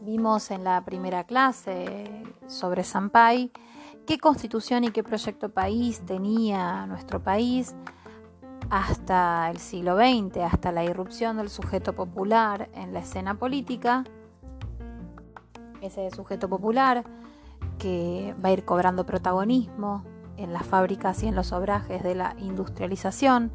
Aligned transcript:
Vimos 0.00 0.50
en 0.50 0.64
la 0.64 0.84
primera 0.84 1.22
clase 1.22 2.24
sobre 2.48 2.82
Sampai 2.82 3.52
qué 4.04 4.18
constitución 4.18 4.82
y 4.82 4.90
qué 4.90 5.04
proyecto 5.04 5.50
país 5.50 6.00
tenía 6.04 6.86
nuestro 6.86 7.22
país 7.22 7.76
hasta 8.68 9.48
el 9.48 9.58
siglo 9.58 9.96
XX, 9.96 10.38
hasta 10.38 10.72
la 10.72 10.82
irrupción 10.82 11.36
del 11.36 11.48
sujeto 11.48 11.92
popular 11.92 12.68
en 12.74 12.92
la 12.92 12.98
escena 12.98 13.38
política. 13.38 14.02
Ese 15.82 16.10
sujeto 16.10 16.48
popular 16.48 17.04
que 17.78 18.34
va 18.44 18.48
a 18.48 18.52
ir 18.52 18.64
cobrando 18.64 19.06
protagonismo 19.06 20.02
en 20.38 20.52
las 20.52 20.66
fábricas 20.66 21.22
y 21.22 21.26
en 21.26 21.34
los 21.34 21.52
obrajes 21.52 22.02
de 22.02 22.14
la 22.14 22.34
industrialización, 22.38 23.52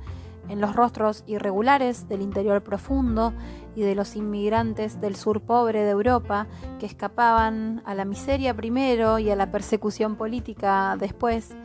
en 0.50 0.60
los 0.62 0.76
rostros 0.76 1.24
irregulares 1.26 2.08
del 2.10 2.22
interior 2.22 2.62
profundo 2.62 3.34
y 3.76 3.82
de 3.82 3.96
los 3.96 4.16
inmigrantes 4.16 5.00
del 5.02 5.16
sur 5.16 5.42
pobre 5.42 5.84
de 5.84 5.92
Europa 5.92 6.48
que 6.80 6.86
escapaban 6.86 7.82
a 7.86 7.96
la 7.96 8.06
miseria 8.06 8.54
primero 8.54 9.20
y 9.20 9.32
a 9.32 9.36
la 9.36 9.52
persecución 9.52 10.16
política 10.16 10.96
después, 11.00 11.56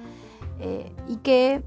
eh, 0.60 0.94
y, 1.08 1.16
que, 1.16 1.62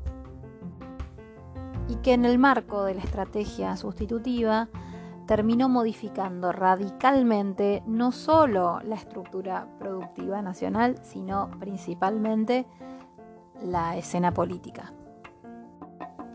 y 1.90 1.96
que 1.96 2.14
en 2.14 2.26
el 2.26 2.40
marco 2.40 2.84
de 2.84 2.96
la 2.96 3.02
estrategia 3.02 3.76
sustitutiva 3.76 4.70
terminó 5.28 5.70
modificando 5.70 6.52
radicalmente 6.52 7.84
no 7.86 8.12
solo 8.12 8.82
la 8.84 8.96
estructura 8.96 9.68
productiva 9.80 10.42
nacional, 10.42 11.00
sino 11.04 11.52
principalmente 11.60 12.66
la 13.64 13.98
escena 13.98 14.34
política. 14.34 14.94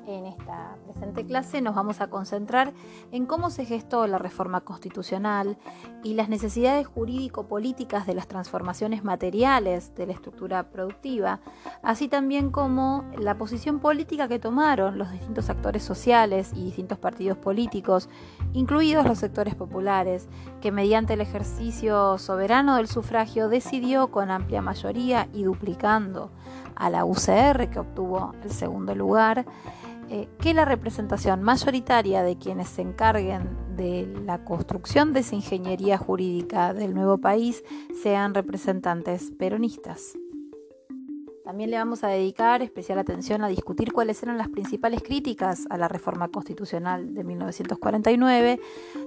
En 0.06 0.24
esta 0.24 0.76
presente 0.84 1.26
clase 1.26 1.60
nos 1.60 1.74
vamos 1.74 2.00
a 2.00 2.08
concentrar 2.08 2.72
en 3.10 3.26
cómo 3.26 3.50
se 3.50 3.64
gestó 3.64 4.06
la 4.06 4.18
reforma 4.18 4.60
constitucional 4.60 5.58
y 6.04 6.14
las 6.14 6.28
necesidades 6.28 6.86
jurídico-políticas 6.86 8.06
de 8.06 8.14
las 8.14 8.28
transformaciones 8.28 9.02
materiales 9.02 9.96
de 9.96 10.06
la 10.06 10.12
estructura 10.12 10.70
productiva, 10.70 11.40
así 11.82 12.06
también 12.06 12.52
como 12.52 13.04
la 13.18 13.36
posición 13.36 13.80
política 13.80 14.28
que 14.28 14.38
tomaron 14.38 14.96
los 14.96 15.10
distintos 15.10 15.50
actores 15.50 15.82
sociales 15.82 16.52
y 16.54 16.62
distintos 16.62 16.98
partidos 16.98 17.36
políticos, 17.38 18.08
incluidos 18.52 19.06
los 19.06 19.18
sectores 19.18 19.56
populares, 19.56 20.28
que 20.60 20.70
mediante 20.70 21.14
el 21.14 21.20
ejercicio 21.20 22.16
soberano 22.18 22.76
del 22.76 22.86
sufragio 22.86 23.48
decidió 23.48 24.12
con 24.12 24.30
amplia 24.30 24.62
mayoría 24.62 25.28
y 25.32 25.42
duplicando 25.42 26.30
a 26.76 26.90
la 26.90 27.04
UCR, 27.04 27.68
que 27.70 27.80
obtuvo 27.80 28.34
el 28.42 28.50
segundo 28.50 28.94
lugar, 28.94 29.44
eh, 30.08 30.28
que 30.40 30.54
la 30.54 30.64
representación 30.64 31.42
mayoritaria 31.42 32.22
de 32.22 32.36
quienes 32.36 32.68
se 32.68 32.82
encarguen 32.82 33.48
de 33.76 34.06
la 34.24 34.44
construcción 34.44 35.12
de 35.12 35.20
esa 35.20 35.34
ingeniería 35.34 35.98
jurídica 35.98 36.72
del 36.72 36.94
nuevo 36.94 37.18
país 37.18 37.64
sean 38.02 38.34
representantes 38.34 39.32
peronistas. 39.36 40.16
También 41.46 41.70
le 41.70 41.78
vamos 41.78 42.02
a 42.02 42.08
dedicar 42.08 42.60
especial 42.60 42.98
atención 42.98 43.44
a 43.44 43.48
discutir 43.48 43.92
cuáles 43.92 44.20
eran 44.20 44.36
las 44.36 44.48
principales 44.48 45.00
críticas 45.00 45.64
a 45.70 45.78
la 45.78 45.86
reforma 45.86 46.26
constitucional 46.26 47.14
de 47.14 47.22
1949, 47.22 48.60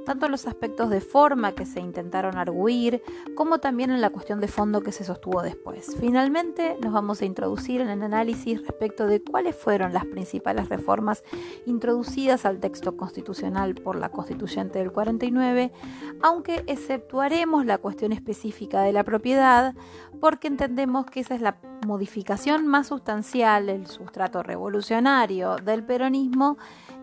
tanto 0.06 0.26
en 0.26 0.32
los 0.32 0.48
aspectos 0.48 0.90
de 0.90 1.02
forma 1.02 1.52
que 1.52 1.66
se 1.66 1.82
intentaron 1.82 2.38
arguir, 2.38 3.04
como 3.36 3.58
también 3.58 3.92
en 3.92 4.00
la 4.00 4.10
cuestión 4.10 4.40
de 4.40 4.48
fondo 4.48 4.80
que 4.80 4.94
se 4.94 5.04
sostuvo 5.04 5.42
después. 5.42 5.98
Finalmente, 6.00 6.78
nos 6.82 6.94
vamos 6.94 7.22
a 7.22 7.26
introducir 7.26 7.82
en 7.82 7.90
el 7.90 8.02
análisis 8.04 8.66
respecto 8.66 9.06
de 9.06 9.22
cuáles 9.22 9.54
fueron 9.58 9.92
las 9.92 10.06
principales 10.06 10.70
reformas 10.70 11.26
introducidas 11.66 12.46
al 12.46 12.62
texto 12.62 12.96
constitucional 12.96 13.76
por 13.76 13.98
la 13.98 14.12
constituyente 14.12 14.80
del 14.80 14.94
49, 14.94 15.74
aunque 16.22 16.64
exceptuaremos 16.68 17.66
la 17.66 17.80
cuestión 17.80 18.14
específica 18.14 18.82
de 18.82 18.94
la 18.94 19.04
propiedad, 19.04 19.76
porque 20.22 20.48
entendemos 20.48 21.06
que 21.06 21.20
esa 21.20 21.36
es 21.36 21.42
la 21.42 21.58
modificación 21.86 22.29
más 22.64 22.88
sustancial, 22.88 23.70
el 23.70 23.88
sustrato 23.88 24.44
revolucionario 24.44 25.56
del 25.56 25.84
peronismo, 25.84 26.58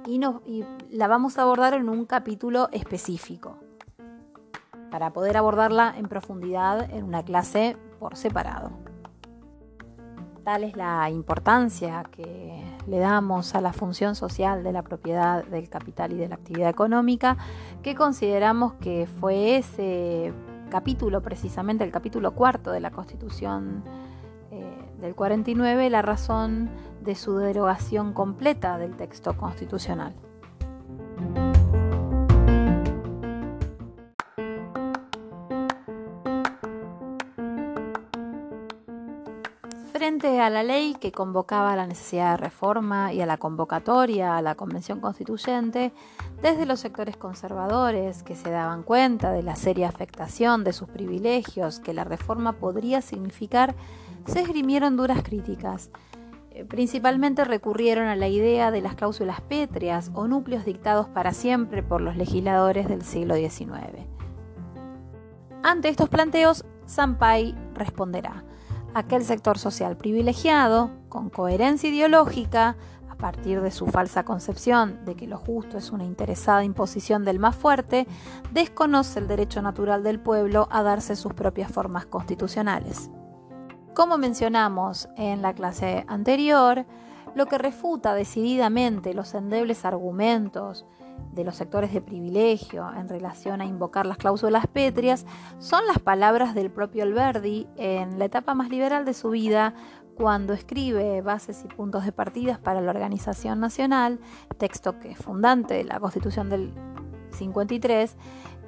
y, 0.07 0.21
la 0.91 1.09
vamos 1.09 1.37
a 1.37 1.43
abordar 1.43 1.75
en 1.75 1.89
un 1.89 2.05
capítulo 2.07 2.69
específico, 2.71 3.59
para 4.89 5.13
poder 5.13 5.37
abordarla 5.37 5.93
en 5.97 6.07
profundidad 6.07 6.89
en 6.93 7.05
una 7.05 7.25
clase 7.25 7.77
por 7.99 8.17
separado. 8.17 8.71
Tal 10.45 10.63
es 10.63 10.77
la 10.77 11.11
importancia 11.11 12.05
que 12.13 12.65
le 12.87 12.99
damos 12.99 13.57
a 13.57 13.61
la 13.61 13.73
función 13.73 14.15
social 14.15 14.63
de 14.63 14.71
la 14.71 14.83
propiedad 14.83 15.45
del 15.45 15.69
capital 15.69 16.13
y 16.13 16.19
de 16.19 16.29
la 16.29 16.37
actividad 16.37 16.71
económica, 16.71 17.37
que 17.83 17.97
consideramos 17.97 18.75
que 18.75 19.09
fue 19.19 19.57
ese 19.57 20.33
capítulo, 20.71 21.21
precisamente 21.21 21.83
el 21.83 21.91
capítulo 21.91 22.33
cuarto 22.33 22.71
de 22.71 22.79
la 22.79 22.93
Constitución 22.93 23.83
del 25.01 25.15
49, 25.15 25.91
la 25.91 26.03
razón 26.03 26.71
de 27.03 27.15
su 27.15 27.37
derogación 27.37 28.13
completa 28.13 28.79
del 28.79 28.97
texto 28.97 29.37
constitucional. 29.37 30.15
Frente 39.93 40.41
a 40.41 40.51
la 40.51 40.63
ley 40.63 40.95
que 41.01 41.11
convocaba 41.11 41.75
la 41.75 41.87
necesidad 41.87 42.33
de 42.33 42.37
reforma 42.37 43.13
y 43.13 43.23
a 43.23 43.27
la 43.27 43.39
convocatoria 43.39 44.37
a 44.37 44.43
la 44.43 44.55
Convención 44.55 45.01
Constituyente, 45.01 45.93
desde 46.43 46.67
los 46.67 46.81
sectores 46.81 47.17
conservadores 47.17 48.23
que 48.23 48.37
se 48.37 48.51
daban 48.51 48.83
cuenta 48.83 49.33
de 49.33 49.43
la 49.43 49.57
seria 49.57 49.89
afectación 49.89 50.65
de 50.65 50.73
sus 50.75 50.89
privilegios 50.89 51.81
que 51.81 51.95
la 51.95 52.05
reforma 52.05 52.53
podría 52.53 53.01
significar, 53.01 53.75
se 54.27 54.41
esgrimieron 54.41 54.97
duras 54.97 55.23
críticas. 55.23 55.91
Eh, 56.51 56.65
principalmente 56.65 57.45
recurrieron 57.45 58.09
a 58.09 58.17
la 58.17 58.29
idea 58.29 58.71
de 58.71 58.81
las 58.81 58.95
cláusulas 58.95 59.41
pétreas 59.41 60.11
o 60.15 60.27
núcleos 60.27 60.65
dictados 60.65 61.09
para 61.09 61.33
siempre 61.33 61.83
por 61.83 62.01
los 62.01 62.17
legisladores 62.17 62.89
del 62.89 63.03
siglo 63.03 63.35
XIX. 63.35 64.07
Ante 65.63 65.89
estos 65.89 66.09
planteos, 66.09 66.65
Sampay 66.87 67.55
responderá 67.75 68.45
aquel 68.95 69.25
sector 69.25 69.59
social 69.59 69.99
privilegiado, 69.99 70.91
con 71.11 71.29
coherencia 71.29 71.91
ideológica, 71.91 72.77
a 73.11 73.15
partir 73.17 73.61
de 73.61 73.71
su 73.71 73.87
falsa 73.87 74.25
concepción 74.25 75.05
de 75.05 75.15
que 75.17 75.27
lo 75.27 75.37
justo 75.37 75.77
es 75.77 75.91
una 75.91 76.05
interesada 76.05 76.65
imposición 76.65 77.25
del 77.25 77.39
más 77.39 77.57
fuerte, 77.57 78.07
desconoce 78.53 79.19
el 79.19 79.29
derecho 79.29 79.61
natural 79.61 80.03
del 80.03 80.21
pueblo 80.21 80.67
a 80.71 80.83
darse 80.83 81.17
sus 81.17 81.35
propias 81.35 81.71
formas 81.71 82.07
constitucionales. 82.07 83.11
Como 83.97 84.19
mencionamos 84.19 85.09
en 85.17 85.41
la 85.41 85.55
clase 85.55 86.05
anterior, 86.07 86.85
lo 87.35 87.47
que 87.47 87.57
refuta 87.57 88.13
decididamente 88.13 89.15
los 89.15 89.33
endebles 89.33 89.87
argumentos 89.87 90.85
de 91.33 91.45
los 91.45 91.57
sectores 91.57 91.95
de 91.95 92.03
privilegio 92.03 92.93
en 92.95 93.09
relación 93.09 93.63
a 93.63 93.65
invocar 93.65 94.05
las 94.05 94.19
cláusulas 94.19 94.67
pétreas 94.67 95.25
son 95.61 95.87
las 95.87 95.99
palabras 95.99 96.55
del 96.55 96.71
propio 96.71 97.05
Alberdi 97.05 97.69
en 97.79 98.19
la 98.19 98.27
etapa 98.27 98.53
más 98.53 98.69
liberal 98.69 99.07
de 99.07 99.15
su 99.15 99.31
vida 99.31 99.73
cuando 100.15 100.53
escribe 100.53 101.23
bases 101.23 101.65
y 101.65 101.69
puntos 101.69 102.05
de 102.05 102.13
partidas 102.13 102.59
para 102.59 102.83
la 102.83 102.91
organización 102.91 103.61
nacional, 103.61 104.21
texto 104.59 104.99
que 104.99 105.13
es 105.13 105.19
fundante 105.19 105.73
de 105.73 105.85
la 105.85 106.01
Constitución 106.01 106.51
del 106.51 106.75
53, 107.31 108.15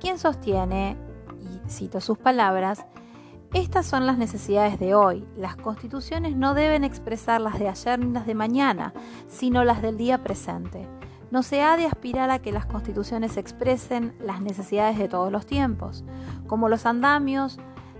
quien 0.01 0.19
sostiene, 0.19 0.97
y 1.39 1.71
cito 1.71 2.01
sus 2.01 2.17
palabras, 2.17 2.87
estas 3.55 3.87
son 3.87 4.07
las 4.07 4.19
necesidades 4.19 4.79
de 4.79 4.95
hoy. 4.95 5.27
Las 5.37 5.57
constituciones 5.57 6.37
no 6.37 6.53
deben 6.53 6.85
expresar 6.85 7.41
las 7.41 7.59
de 7.59 7.69
ayer 7.69 7.99
ni 7.99 8.13
las 8.13 8.27
de 8.27 8.35
mañana, 8.35 8.93
sino 9.27 9.65
las 9.65 9.81
del 9.81 9.97
día 9.97 10.23
presente. 10.23 10.87
No 11.31 11.43
se 11.43 11.63
ha 11.63 11.77
de 11.77 11.87
aspirar 11.87 12.31
a 12.31 12.41
que 12.41 12.53
las 12.53 12.67
constituciones 12.67 13.37
expresen 13.37 14.15
las 14.21 14.41
necesidades 14.43 14.99
de 14.99 15.09
todos 15.09 15.33
los 15.33 15.47
tiempos, 15.47 16.05
como 16.47 16.69
los 16.69 16.87
andamios 16.87 17.59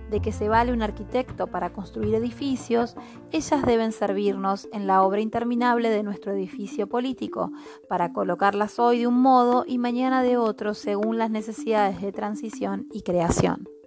de 0.09 0.21
que 0.21 0.31
se 0.31 0.49
vale 0.49 0.73
un 0.73 0.81
arquitecto 0.81 1.47
para 1.47 1.71
construir 1.71 2.15
edificios, 2.15 2.95
ellas 3.31 3.63
deben 3.63 3.91
servirnos 3.91 4.67
en 4.73 4.87
la 4.87 5.03
obra 5.03 5.21
interminable 5.21 5.89
de 5.89 6.01
nuestro 6.03 6.31
edificio 6.31 6.87
político, 6.87 7.51
para 7.87 8.11
colocarlas 8.11 8.79
hoy 8.79 8.99
de 8.99 9.07
un 9.07 9.21
modo 9.21 9.65
y 9.67 9.77
mañana 9.77 10.23
de 10.23 10.37
otro 10.37 10.73
según 10.73 11.19
las 11.19 11.29
necesidades 11.29 12.01
de 12.01 12.11
transición 12.11 12.87
y 12.91 13.03
creación. 13.03 13.78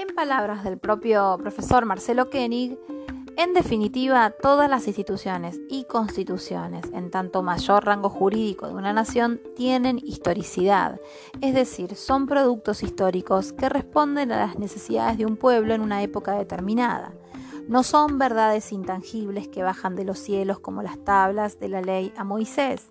En 0.00 0.14
palabras 0.14 0.64
del 0.64 0.78
propio 0.78 1.36
profesor 1.38 1.84
Marcelo 1.84 2.30
Koenig, 2.30 2.78
en 3.36 3.52
definitiva, 3.52 4.30
todas 4.30 4.70
las 4.70 4.86
instituciones 4.86 5.60
y 5.68 5.84
constituciones, 5.84 6.86
en 6.94 7.10
tanto 7.10 7.42
mayor 7.42 7.84
rango 7.84 8.08
jurídico 8.08 8.66
de 8.66 8.72
una 8.72 8.94
nación, 8.94 9.42
tienen 9.54 9.98
historicidad, 9.98 10.98
es 11.42 11.52
decir, 11.52 11.96
son 11.96 12.26
productos 12.26 12.82
históricos 12.82 13.52
que 13.52 13.68
responden 13.68 14.32
a 14.32 14.38
las 14.38 14.58
necesidades 14.58 15.18
de 15.18 15.26
un 15.26 15.36
pueblo 15.36 15.74
en 15.74 15.82
una 15.82 16.02
época 16.02 16.32
determinada. 16.32 17.12
No 17.68 17.82
son 17.82 18.18
verdades 18.18 18.72
intangibles 18.72 19.48
que 19.48 19.62
bajan 19.62 19.96
de 19.96 20.04
los 20.04 20.18
cielos 20.18 20.60
como 20.60 20.82
las 20.82 20.96
tablas 21.04 21.60
de 21.60 21.68
la 21.68 21.82
ley 21.82 22.10
a 22.16 22.24
Moisés, 22.24 22.90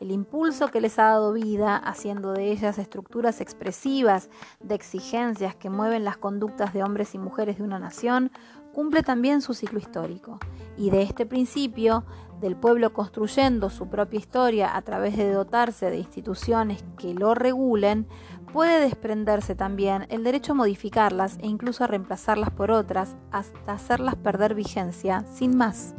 el 0.00 0.10
impulso 0.10 0.68
que 0.68 0.80
les 0.80 0.98
ha 0.98 1.04
dado 1.04 1.32
vida, 1.32 1.76
haciendo 1.76 2.32
de 2.32 2.50
ellas 2.50 2.78
estructuras 2.78 3.40
expresivas 3.40 4.30
de 4.60 4.74
exigencias 4.74 5.56
que 5.56 5.70
mueven 5.70 6.04
las 6.04 6.16
conductas 6.16 6.72
de 6.72 6.82
hombres 6.82 7.14
y 7.14 7.18
mujeres 7.18 7.58
de 7.58 7.64
una 7.64 7.78
nación, 7.78 8.30
cumple 8.72 9.02
también 9.02 9.40
su 9.40 9.54
ciclo 9.54 9.78
histórico. 9.78 10.38
Y 10.76 10.90
de 10.90 11.02
este 11.02 11.26
principio, 11.26 12.04
del 12.40 12.56
pueblo 12.56 12.92
construyendo 12.92 13.70
su 13.70 13.88
propia 13.88 14.18
historia 14.18 14.76
a 14.76 14.82
través 14.82 15.16
de 15.16 15.32
dotarse 15.32 15.90
de 15.90 15.98
instituciones 15.98 16.84
que 16.96 17.14
lo 17.14 17.34
regulen, 17.34 18.06
puede 18.52 18.80
desprenderse 18.80 19.54
también 19.54 20.06
el 20.08 20.24
derecho 20.24 20.52
a 20.52 20.56
modificarlas 20.56 21.36
e 21.40 21.46
incluso 21.46 21.84
a 21.84 21.88
reemplazarlas 21.88 22.50
por 22.50 22.70
otras 22.70 23.16
hasta 23.30 23.72
hacerlas 23.72 24.16
perder 24.16 24.54
vigencia 24.54 25.24
sin 25.32 25.56
más. 25.56 25.94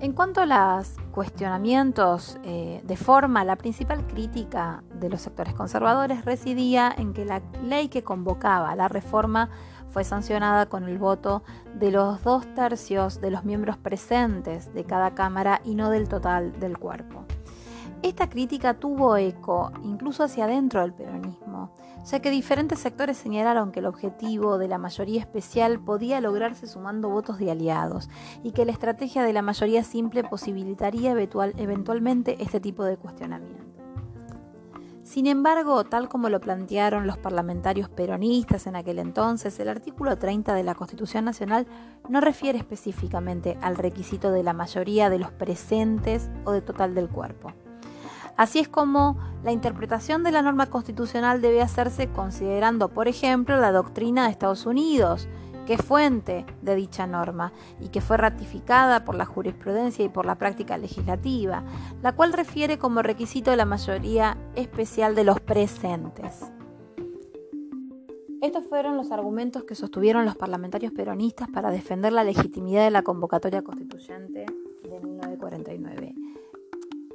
En 0.00 0.12
cuanto 0.12 0.42
a 0.42 0.46
los 0.46 0.96
cuestionamientos 1.12 2.38
eh, 2.44 2.82
de 2.84 2.96
forma, 2.96 3.44
la 3.44 3.56
principal 3.56 4.06
crítica 4.06 4.82
de 4.92 5.08
los 5.08 5.22
sectores 5.22 5.54
conservadores 5.54 6.24
residía 6.24 6.94
en 6.96 7.14
que 7.14 7.24
la 7.24 7.40
ley 7.62 7.88
que 7.88 8.02
convocaba 8.02 8.74
la 8.76 8.88
reforma 8.88 9.48
fue 9.88 10.04
sancionada 10.04 10.66
con 10.66 10.84
el 10.88 10.98
voto 10.98 11.44
de 11.74 11.92
los 11.92 12.22
dos 12.24 12.52
tercios 12.54 13.20
de 13.20 13.30
los 13.30 13.44
miembros 13.44 13.76
presentes 13.78 14.74
de 14.74 14.84
cada 14.84 15.14
Cámara 15.14 15.60
y 15.64 15.76
no 15.76 15.88
del 15.88 16.08
total 16.08 16.58
del 16.58 16.78
cuerpo. 16.78 17.23
Esta 18.04 18.28
crítica 18.28 18.74
tuvo 18.74 19.16
eco 19.16 19.72
incluso 19.82 20.24
hacia 20.24 20.44
adentro 20.44 20.82
del 20.82 20.92
peronismo, 20.92 21.72
ya 22.04 22.20
que 22.20 22.30
diferentes 22.30 22.78
sectores 22.78 23.16
señalaron 23.16 23.72
que 23.72 23.80
el 23.80 23.86
objetivo 23.86 24.58
de 24.58 24.68
la 24.68 24.76
mayoría 24.76 25.20
especial 25.20 25.80
podía 25.80 26.20
lograrse 26.20 26.66
sumando 26.66 27.08
votos 27.08 27.38
de 27.38 27.50
aliados 27.50 28.10
y 28.42 28.52
que 28.52 28.66
la 28.66 28.72
estrategia 28.72 29.22
de 29.22 29.32
la 29.32 29.40
mayoría 29.40 29.82
simple 29.84 30.22
posibilitaría 30.22 31.12
eventualmente 31.12 32.36
este 32.42 32.60
tipo 32.60 32.84
de 32.84 32.98
cuestionamiento. 32.98 33.64
Sin 35.02 35.26
embargo, 35.26 35.82
tal 35.84 36.10
como 36.10 36.28
lo 36.28 36.42
plantearon 36.42 37.06
los 37.06 37.16
parlamentarios 37.16 37.88
peronistas 37.88 38.66
en 38.66 38.76
aquel 38.76 38.98
entonces, 38.98 39.58
el 39.60 39.70
artículo 39.70 40.18
30 40.18 40.52
de 40.52 40.62
la 40.62 40.74
Constitución 40.74 41.24
Nacional 41.24 41.66
no 42.10 42.20
refiere 42.20 42.58
específicamente 42.58 43.56
al 43.62 43.76
requisito 43.76 44.30
de 44.30 44.42
la 44.42 44.52
mayoría 44.52 45.08
de 45.08 45.20
los 45.20 45.32
presentes 45.32 46.28
o 46.44 46.52
de 46.52 46.60
total 46.60 46.94
del 46.94 47.08
cuerpo. 47.08 47.54
Así 48.36 48.58
es 48.58 48.68
como 48.68 49.16
la 49.44 49.52
interpretación 49.52 50.22
de 50.24 50.32
la 50.32 50.42
norma 50.42 50.66
constitucional 50.66 51.40
debe 51.40 51.62
hacerse 51.62 52.08
considerando, 52.08 52.88
por 52.88 53.08
ejemplo, 53.08 53.60
la 53.60 53.72
doctrina 53.72 54.24
de 54.24 54.32
Estados 54.32 54.66
Unidos, 54.66 55.28
que 55.66 55.74
es 55.74 55.82
fuente 55.82 56.44
de 56.62 56.74
dicha 56.74 57.06
norma 57.06 57.52
y 57.80 57.88
que 57.88 58.00
fue 58.00 58.16
ratificada 58.16 59.04
por 59.04 59.14
la 59.14 59.24
jurisprudencia 59.24 60.04
y 60.04 60.08
por 60.08 60.26
la 60.26 60.36
práctica 60.36 60.76
legislativa, 60.78 61.62
la 62.02 62.12
cual 62.12 62.32
refiere 62.32 62.78
como 62.78 63.02
requisito 63.02 63.54
la 63.54 63.64
mayoría 63.64 64.36
especial 64.56 65.14
de 65.14 65.24
los 65.24 65.40
presentes. 65.40 66.52
Estos 68.42 68.64
fueron 68.64 68.96
los 68.96 69.10
argumentos 69.10 69.64
que 69.64 69.74
sostuvieron 69.74 70.26
los 70.26 70.36
parlamentarios 70.36 70.92
peronistas 70.92 71.48
para 71.48 71.70
defender 71.70 72.12
la 72.12 72.24
legitimidad 72.24 72.84
de 72.84 72.90
la 72.90 73.02
convocatoria 73.02 73.62
constituyente 73.62 74.44
de 74.82 75.00
1949. 75.00 76.14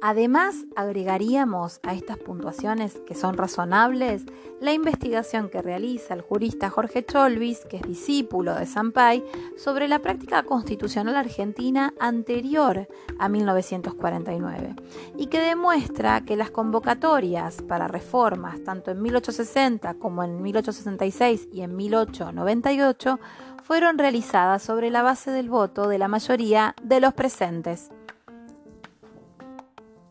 Además, 0.02 0.64
agregaríamos 0.76 1.78
a 1.82 1.92
estas 1.92 2.16
puntuaciones 2.16 3.00
que 3.06 3.14
son 3.14 3.36
razonables 3.36 4.24
la 4.58 4.72
investigación 4.72 5.50
que 5.50 5.60
realiza 5.60 6.14
el 6.14 6.22
jurista 6.22 6.70
Jorge 6.70 7.04
Cholvis, 7.04 7.66
que 7.66 7.76
es 7.76 7.82
discípulo 7.82 8.54
de 8.54 8.64
Sampay, 8.64 9.22
sobre 9.58 9.88
la 9.88 9.98
práctica 9.98 10.42
constitucional 10.42 11.16
argentina 11.16 11.92
anterior 12.00 12.88
a 13.18 13.28
1949 13.28 14.74
y 15.18 15.26
que 15.26 15.40
demuestra 15.40 16.22
que 16.22 16.36
las 16.36 16.50
convocatorias 16.50 17.60
para 17.62 17.86
reformas 17.86 18.62
tanto 18.64 18.90
en 18.90 19.02
1860 19.02 19.94
como 19.94 20.24
en 20.24 20.40
1866 20.40 21.48
y 21.52 21.60
en 21.60 21.76
1898 21.76 23.20
fueron 23.62 23.98
realizadas 23.98 24.62
sobre 24.62 24.90
la 24.90 25.02
base 25.02 25.30
del 25.30 25.50
voto 25.50 25.88
de 25.88 25.98
la 25.98 26.08
mayoría 26.08 26.74
de 26.82 27.00
los 27.00 27.12
presentes. 27.12 27.90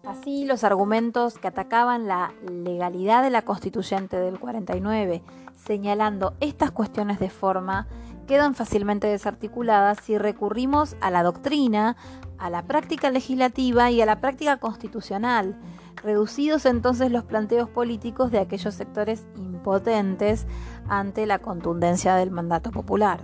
Así, 0.09 0.43
los 0.45 0.63
argumentos 0.63 1.37
que 1.37 1.47
atacaban 1.47 2.07
la 2.07 2.33
legalidad 2.49 3.21
de 3.21 3.29
la 3.29 3.43
constituyente 3.43 4.17
del 4.17 4.39
49, 4.39 5.21
señalando 5.55 6.33
estas 6.39 6.71
cuestiones 6.71 7.19
de 7.19 7.29
forma, 7.29 7.85
quedan 8.25 8.55
fácilmente 8.55 9.05
desarticuladas 9.05 9.99
si 10.01 10.17
recurrimos 10.17 10.95
a 10.99 11.11
la 11.11 11.21
doctrina, 11.21 11.95
a 12.39 12.49
la 12.49 12.63
práctica 12.63 13.11
legislativa 13.11 13.91
y 13.91 14.01
a 14.01 14.07
la 14.07 14.19
práctica 14.19 14.57
constitucional, 14.57 15.61
reducidos 15.97 16.65
entonces 16.65 17.11
los 17.11 17.23
planteos 17.25 17.69
políticos 17.69 18.31
de 18.31 18.39
aquellos 18.39 18.73
sectores 18.73 19.27
impotentes 19.35 20.47
ante 20.87 21.27
la 21.27 21.37
contundencia 21.37 22.15
del 22.15 22.31
mandato 22.31 22.71
popular. 22.71 23.23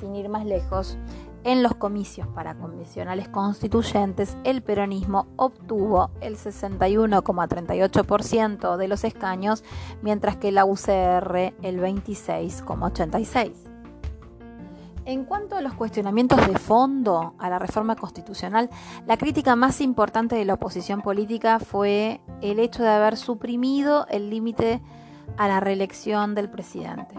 Sin 0.00 0.14
ir 0.14 0.28
más 0.28 0.44
lejos, 0.44 0.98
en 1.48 1.62
los 1.62 1.74
comicios 1.76 2.26
para 2.28 2.58
convencionales 2.58 3.30
constituyentes, 3.30 4.36
el 4.44 4.60
peronismo 4.60 5.28
obtuvo 5.36 6.10
el 6.20 6.36
61,38% 6.36 8.76
de 8.76 8.86
los 8.86 9.02
escaños, 9.02 9.64
mientras 10.02 10.36
que 10.36 10.52
la 10.52 10.66
UCR 10.66 11.54
el 11.62 11.80
26,86%. 11.80 13.54
En 15.06 15.24
cuanto 15.24 15.56
a 15.56 15.62
los 15.62 15.72
cuestionamientos 15.72 16.46
de 16.46 16.58
fondo 16.58 17.32
a 17.38 17.48
la 17.48 17.58
reforma 17.58 17.96
constitucional, 17.96 18.68
la 19.06 19.16
crítica 19.16 19.56
más 19.56 19.80
importante 19.80 20.36
de 20.36 20.44
la 20.44 20.52
oposición 20.52 21.00
política 21.00 21.60
fue 21.60 22.20
el 22.42 22.58
hecho 22.58 22.82
de 22.82 22.90
haber 22.90 23.16
suprimido 23.16 24.06
el 24.10 24.28
límite 24.28 24.82
a 25.38 25.48
la 25.48 25.60
reelección 25.60 26.34
del 26.34 26.50
presidente. 26.50 27.14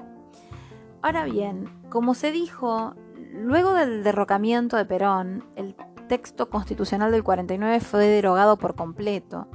Ahora 1.02 1.24
bien, 1.24 1.68
como 1.90 2.14
se 2.14 2.32
dijo, 2.32 2.94
Luego 3.32 3.74
del 3.74 4.04
derrocamiento 4.04 4.76
de 4.78 4.86
Perón, 4.86 5.46
el 5.56 5.76
texto 6.08 6.50
constitucional 6.50 7.12
del 7.12 7.24
49 7.24 7.80
fue 7.80 8.06
derogado 8.06 8.58
por 8.58 8.76
completo. 8.76 9.48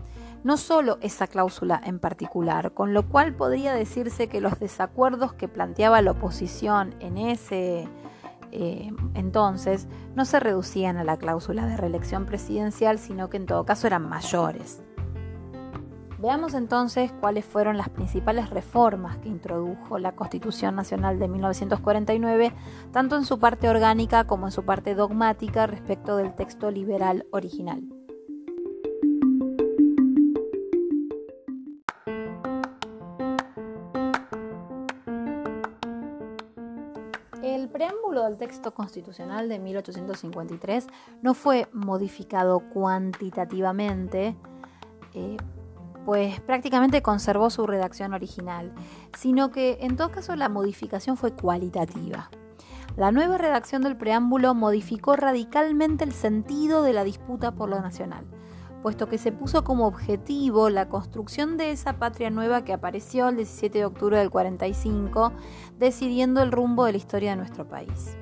No 0.45 0.57
solo 0.57 0.99
esa 1.01 1.27
cláusula 1.27 1.81
en 1.85 1.99
particular, 1.99 2.73
con 2.73 2.95
lo 2.95 3.09
cual 3.09 3.35
podría 3.35 3.75
decirse 3.75 4.29
que 4.29 4.41
los 4.41 4.61
desacuerdos 4.61 5.33
que 5.33 5.49
planteaba 5.49 6.03
la 6.03 6.13
oposición 6.13 6.95
en 7.01 7.19
ese 7.19 7.89
eh, 8.57 8.93
entonces 9.15 9.89
no 10.15 10.25
se 10.25 10.39
reducían 10.39 10.97
a 10.97 11.03
la 11.03 11.17
cláusula 11.17 11.67
de 11.67 11.77
reelección 11.77 12.25
presidencial, 12.25 13.01
sino 13.01 13.29
que 13.29 13.37
en 13.37 13.47
todo 13.47 13.65
caso 13.65 13.89
eran 13.89 14.09
mayores. 14.09 14.81
Veamos 16.25 16.55
entonces 16.55 17.13
cuáles 17.21 17.45
fueron 17.45 17.77
las 17.77 17.91
principales 17.91 18.49
reformas 18.49 19.19
que 19.19 19.29
introdujo 19.29 19.99
la 19.99 20.13
Constitución 20.13 20.75
Nacional 20.75 21.19
de 21.19 21.29
1949, 21.29 22.51
tanto 22.93 23.17
en 23.19 23.27
su 23.27 23.39
parte 23.39 23.69
orgánica 23.69 24.27
como 24.27 24.47
en 24.47 24.53
su 24.53 24.65
parte 24.65 24.95
dogmática 24.95 25.67
respecto 25.67 26.17
del 26.17 26.35
texto 26.35 26.71
liberal 26.71 27.27
original. 27.31 27.83
El 37.43 37.69
preámbulo 37.69 38.25
del 38.25 38.39
texto 38.39 38.73
constitucional 38.73 39.51
de 39.51 39.59
1853 39.59 40.87
no 41.21 41.35
fue 41.35 41.69
modificado 41.75 42.61
cuantitativamente 42.71 44.35
eh, 45.13 45.37
pues 46.05 46.41
prácticamente 46.41 47.03
conservó 47.03 47.51
su 47.51 47.67
redacción 47.67 48.13
original, 48.13 48.73
sino 49.17 49.51
que 49.51 49.79
en 49.81 49.97
todo 49.97 50.11
caso 50.11 50.37
la 50.37 50.49
modificación 50.49 51.17
fue 51.17 51.33
cualitativa. 51.33 52.31
La 52.97 53.11
nueva 53.11 53.39
redacción 53.39 53.83
del 53.83 53.97
preámbulo 53.97 54.55
modificó 54.55 55.17
radicalmente 55.17 56.05
el 56.05 56.13
sentido 56.13 56.83
de 56.83 56.93
la 56.93 57.03
disputa 57.03 57.53
por 57.53 57.69
lo 57.69 57.81
nacional, 57.81 58.25
puesto 58.83 59.09
que 59.09 59.19
se 59.19 59.33
puso 59.33 59.65
como 59.65 59.87
objetivo 59.87 60.71
la 60.71 60.89
construcción 60.89 61.57
de 61.57 61.73
esa 61.73 61.95
patria 61.95 62.31
nueva 62.31 62.65
que 62.65 62.73
apareció 62.73 63.29
el 63.29 63.37
17 63.37 63.79
de 63.79 63.85
octubre 63.85 64.19
del 64.19 64.31
45, 64.31 65.33
decidiendo 65.79 66.43
el 66.43 66.53
rumbo 66.53 66.85
de 66.85 66.93
la 66.93 66.99
historia 66.99 67.31
de 67.31 67.37
nuestro 67.37 67.67
país. 67.67 68.17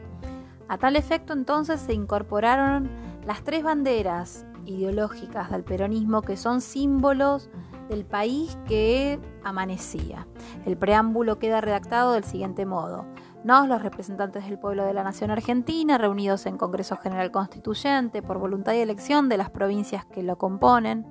A 0.68 0.78
tal 0.78 0.96
efecto 0.96 1.34
entonces 1.34 1.80
se 1.80 1.92
incorporaron 1.92 2.88
las 3.26 3.42
tres 3.42 3.62
banderas 3.62 4.46
ideológicas 4.64 5.50
del 5.50 5.64
peronismo 5.64 6.22
que 6.22 6.38
son 6.38 6.60
símbolos 6.62 7.50
del 7.92 8.06
país 8.06 8.56
que 8.66 9.20
amanecía. 9.44 10.26
El 10.64 10.78
preámbulo 10.78 11.38
queda 11.38 11.60
redactado 11.60 12.12
del 12.12 12.24
siguiente 12.24 12.64
modo. 12.64 13.06
Nos, 13.44 13.68
los 13.68 13.82
representantes 13.82 14.44
del 14.44 14.58
pueblo 14.58 14.84
de 14.84 14.94
la 14.94 15.02
Nación 15.02 15.30
Argentina, 15.30 15.98
reunidos 15.98 16.46
en 16.46 16.56
Congreso 16.56 16.96
General 16.96 17.30
Constituyente 17.32 18.22
por 18.22 18.38
voluntad 18.38 18.72
y 18.72 18.78
elección 18.78 19.28
de 19.28 19.36
las 19.36 19.50
provincias 19.50 20.06
que 20.06 20.22
lo 20.22 20.38
componen, 20.38 21.04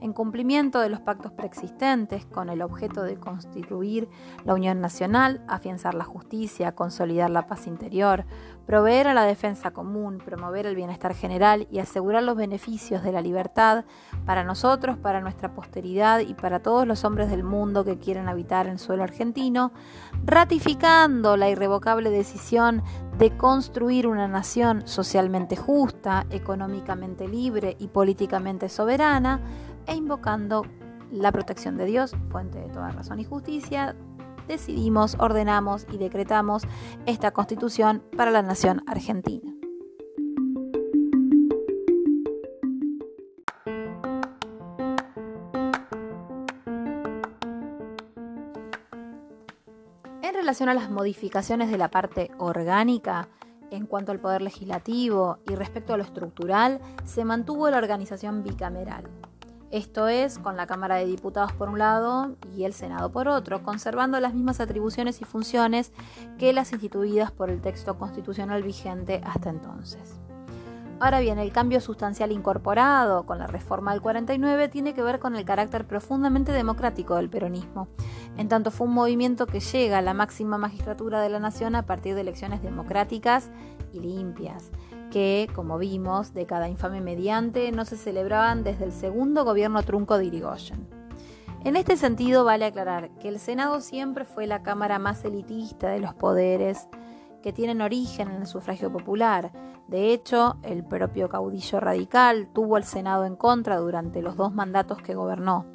en 0.00 0.12
cumplimiento 0.12 0.80
de 0.80 0.90
los 0.90 1.00
pactos 1.00 1.32
preexistentes 1.32 2.26
con 2.26 2.50
el 2.50 2.62
objeto 2.62 3.02
de 3.02 3.16
constituir 3.16 4.08
la 4.44 4.54
Unión 4.54 4.80
Nacional, 4.80 5.42
afianzar 5.48 5.94
la 5.94 6.04
justicia, 6.04 6.74
consolidar 6.74 7.30
la 7.30 7.46
paz 7.46 7.66
interior, 7.66 8.26
proveer 8.68 9.08
a 9.08 9.14
la 9.14 9.24
defensa 9.24 9.70
común, 9.70 10.18
promover 10.18 10.66
el 10.66 10.76
bienestar 10.76 11.14
general 11.14 11.66
y 11.70 11.78
asegurar 11.78 12.22
los 12.22 12.36
beneficios 12.36 13.02
de 13.02 13.12
la 13.12 13.22
libertad 13.22 13.86
para 14.26 14.44
nosotros, 14.44 14.98
para 14.98 15.22
nuestra 15.22 15.54
posteridad 15.54 16.20
y 16.20 16.34
para 16.34 16.60
todos 16.60 16.86
los 16.86 17.02
hombres 17.06 17.30
del 17.30 17.44
mundo 17.44 17.82
que 17.82 17.98
quieran 17.98 18.28
habitar 18.28 18.66
en 18.66 18.78
suelo 18.78 19.04
argentino, 19.04 19.72
ratificando 20.22 21.38
la 21.38 21.48
irrevocable 21.48 22.10
decisión 22.10 22.82
de 23.16 23.34
construir 23.38 24.06
una 24.06 24.28
nación 24.28 24.86
socialmente 24.86 25.56
justa, 25.56 26.26
económicamente 26.28 27.26
libre 27.26 27.74
y 27.78 27.88
políticamente 27.88 28.68
soberana, 28.68 29.40
e 29.86 29.94
invocando 29.94 30.66
la 31.10 31.32
protección 31.32 31.78
de 31.78 31.86
Dios, 31.86 32.14
fuente 32.28 32.58
de 32.58 32.68
toda 32.68 32.90
razón 32.90 33.18
y 33.18 33.24
justicia, 33.24 33.96
decidimos, 34.48 35.16
ordenamos 35.20 35.86
y 35.92 35.98
decretamos 35.98 36.64
esta 37.06 37.30
constitución 37.30 38.02
para 38.16 38.30
la 38.30 38.42
nación 38.42 38.82
argentina. 38.86 39.52
En 50.22 50.34
relación 50.34 50.68
a 50.68 50.74
las 50.74 50.90
modificaciones 50.90 51.70
de 51.70 51.78
la 51.78 51.90
parte 51.90 52.30
orgánica, 52.38 53.28
en 53.70 53.86
cuanto 53.86 54.12
al 54.12 54.20
poder 54.20 54.42
legislativo 54.42 55.38
y 55.48 55.54
respecto 55.54 55.94
a 55.94 55.96
lo 55.96 56.02
estructural, 56.02 56.80
se 57.04 57.24
mantuvo 57.24 57.68
la 57.70 57.78
organización 57.78 58.42
bicameral. 58.42 59.04
Esto 59.70 60.08
es, 60.08 60.38
con 60.38 60.56
la 60.56 60.66
Cámara 60.66 60.96
de 60.96 61.04
Diputados 61.04 61.52
por 61.52 61.68
un 61.68 61.78
lado 61.78 62.36
y 62.56 62.64
el 62.64 62.72
Senado 62.72 63.12
por 63.12 63.28
otro, 63.28 63.62
conservando 63.62 64.18
las 64.18 64.32
mismas 64.32 64.60
atribuciones 64.60 65.20
y 65.20 65.26
funciones 65.26 65.92
que 66.38 66.54
las 66.54 66.72
instituidas 66.72 67.32
por 67.32 67.50
el 67.50 67.60
texto 67.60 67.98
constitucional 67.98 68.62
vigente 68.62 69.20
hasta 69.24 69.50
entonces. 69.50 70.20
Ahora 71.00 71.20
bien, 71.20 71.38
el 71.38 71.52
cambio 71.52 71.80
sustancial 71.80 72.32
incorporado 72.32 73.24
con 73.24 73.38
la 73.38 73.46
reforma 73.46 73.92
del 73.92 74.00
49 74.00 74.68
tiene 74.68 74.94
que 74.94 75.02
ver 75.02 75.20
con 75.20 75.36
el 75.36 75.44
carácter 75.44 75.86
profundamente 75.86 76.50
democrático 76.50 77.14
del 77.14 77.28
peronismo, 77.28 77.86
en 78.36 78.48
tanto 78.48 78.72
fue 78.72 78.88
un 78.88 78.94
movimiento 78.94 79.46
que 79.46 79.60
llega 79.60 79.98
a 79.98 80.02
la 80.02 80.14
máxima 80.14 80.58
magistratura 80.58 81.20
de 81.20 81.28
la 81.28 81.38
nación 81.38 81.76
a 81.76 81.86
partir 81.86 82.16
de 82.16 82.22
elecciones 82.22 82.62
democráticas 82.62 83.50
y 83.92 84.00
limpias, 84.00 84.72
que, 85.10 85.48
como 85.54 85.78
vimos, 85.78 86.34
de 86.34 86.46
cada 86.46 86.68
infame 86.68 87.00
mediante 87.00 87.72
no 87.72 87.84
se 87.84 87.96
celebraban 87.96 88.64
desde 88.64 88.84
el 88.84 88.92
segundo 88.92 89.44
gobierno 89.44 89.82
trunco 89.82 90.18
de 90.18 90.26
Irigoyen. 90.26 90.88
En 91.64 91.76
este 91.76 91.96
sentido, 91.96 92.44
vale 92.44 92.66
aclarar 92.66 93.10
que 93.18 93.28
el 93.28 93.38
Senado 93.38 93.80
siempre 93.80 94.24
fue 94.24 94.46
la 94.46 94.62
cámara 94.62 94.98
más 94.98 95.24
elitista 95.24 95.88
de 95.88 96.00
los 96.00 96.14
poderes 96.14 96.88
que 97.42 97.52
tienen 97.52 97.80
origen 97.80 98.28
en 98.28 98.42
el 98.42 98.46
sufragio 98.46 98.92
popular. 98.92 99.52
De 99.88 100.12
hecho, 100.12 100.56
el 100.62 100.84
propio 100.84 101.28
caudillo 101.28 101.80
radical 101.80 102.48
tuvo 102.52 102.76
al 102.76 102.84
Senado 102.84 103.24
en 103.24 103.36
contra 103.36 103.78
durante 103.78 104.22
los 104.22 104.36
dos 104.36 104.52
mandatos 104.52 104.98
que 105.02 105.14
gobernó. 105.14 105.66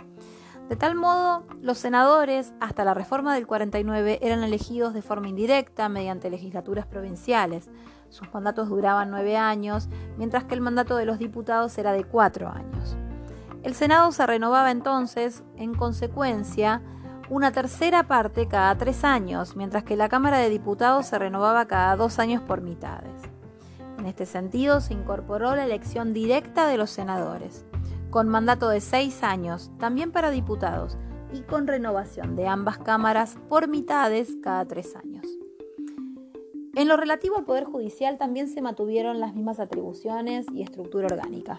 De 0.74 0.80
tal 0.80 0.96
modo, 0.96 1.44
los 1.62 1.78
senadores, 1.78 2.52
hasta 2.60 2.84
la 2.84 2.96
reforma 2.96 3.36
del 3.36 3.46
49, 3.46 4.18
eran 4.24 4.42
elegidos 4.42 4.96
de 4.96 5.04
forma 5.04 5.28
indirecta 5.28 5.88
mediante 5.88 6.32
legislaturas 6.32 6.88
provinciales, 6.88 7.70
sus 8.10 8.34
mandatos 8.34 8.70
duraban 8.70 9.12
nueve 9.12 9.38
años, 9.38 9.88
mientras 10.18 10.46
que 10.46 10.56
el 10.56 10.62
mandato 10.62 10.98
de 10.98 11.06
los 11.06 11.20
diputados 11.20 11.78
era 11.78 11.92
de 11.92 12.06
cuatro 12.06 12.50
años. 12.50 12.98
El 13.62 13.76
Senado 13.76 14.12
se 14.12 14.26
renovaba 14.26 14.72
entonces, 14.72 15.44
en 15.58 15.76
consecuencia, 15.76 16.82
una 17.30 17.52
tercera 17.52 18.08
parte 18.08 18.48
cada 18.48 18.76
tres 18.76 19.04
años, 19.04 19.56
mientras 19.56 19.84
que 19.84 19.96
la 19.96 20.10
Cámara 20.10 20.40
de 20.40 20.50
Diputados 20.50 21.06
se 21.06 21.20
renovaba 21.20 21.68
cada 21.68 21.96
dos 21.98 22.18
años 22.18 22.42
por 22.42 22.62
mitades. 22.62 23.22
En 24.00 24.08
este 24.08 24.26
sentido, 24.26 24.82
se 24.82 24.96
incorporó 24.96 25.56
la 25.56 25.66
elección 25.66 26.14
directa 26.16 26.66
de 26.66 26.78
los 26.78 26.90
senadores, 26.90 27.64
con 28.14 28.30
mandato 28.30 28.70
de 28.70 28.80
seis 28.80 29.24
años, 29.24 29.72
también 29.80 30.12
para 30.12 30.30
diputados, 30.30 31.00
y 31.34 31.42
con 31.42 31.66
renovación 31.66 32.36
de 32.36 32.48
ambas 32.48 32.78
cámaras 32.78 33.38
por 33.50 33.68
mitades 33.68 34.38
cada 34.44 34.66
tres 34.66 34.96
años. 34.96 35.26
En 36.76 36.88
lo 36.88 36.96
relativo 36.96 37.38
al 37.38 37.46
Poder 37.46 37.64
Judicial 37.64 38.20
también 38.20 38.50
se 38.50 38.62
mantuvieron 38.62 39.20
las 39.20 39.34
mismas 39.34 39.60
atribuciones 39.60 40.46
y 40.54 40.62
estructura 40.62 41.08
orgánica. 41.08 41.58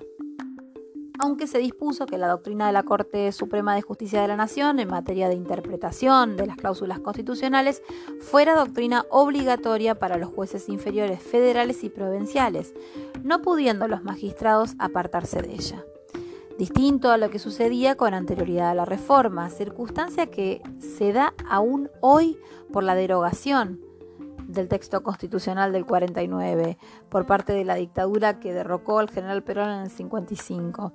Aunque 1.18 1.48
se 1.48 1.58
dispuso 1.58 2.06
que 2.06 2.18
la 2.18 2.28
doctrina 2.28 2.68
de 2.68 2.72
la 2.72 2.84
Corte 2.84 3.32
Suprema 3.32 3.74
de 3.74 3.82
Justicia 3.82 4.22
de 4.22 4.28
la 4.28 4.36
Nación 4.36 4.78
en 4.78 4.86
materia 4.86 5.28
de 5.28 5.34
interpretación 5.34 6.36
de 6.36 6.46
las 6.46 6.56
cláusulas 6.56 7.00
constitucionales 7.00 7.82
fuera 8.20 8.54
doctrina 8.54 9.06
obligatoria 9.10 9.96
para 9.96 10.18
los 10.18 10.28
jueces 10.28 10.68
inferiores 10.68 11.20
federales 11.20 11.82
y 11.82 11.88
provinciales, 11.88 12.74
no 13.24 13.42
pudiendo 13.42 13.88
los 13.88 14.04
magistrados 14.04 14.76
apartarse 14.78 15.42
de 15.42 15.52
ella 15.52 15.84
distinto 16.58 17.10
a 17.10 17.16
lo 17.16 17.30
que 17.30 17.38
sucedía 17.38 17.96
con 17.96 18.14
anterioridad 18.14 18.70
a 18.70 18.74
la 18.74 18.84
reforma, 18.84 19.50
circunstancia 19.50 20.26
que 20.26 20.62
se 20.78 21.12
da 21.12 21.34
aún 21.48 21.90
hoy 22.00 22.38
por 22.72 22.84
la 22.84 22.94
derogación 22.94 23.80
del 24.46 24.68
texto 24.68 25.02
constitucional 25.02 25.72
del 25.72 25.86
49 25.86 26.78
por 27.08 27.26
parte 27.26 27.52
de 27.52 27.64
la 27.64 27.74
dictadura 27.74 28.38
que 28.40 28.52
derrocó 28.52 28.98
al 28.98 29.10
general 29.10 29.42
Perón 29.42 29.70
en 29.70 29.80
el 29.82 29.90
55. 29.90 30.92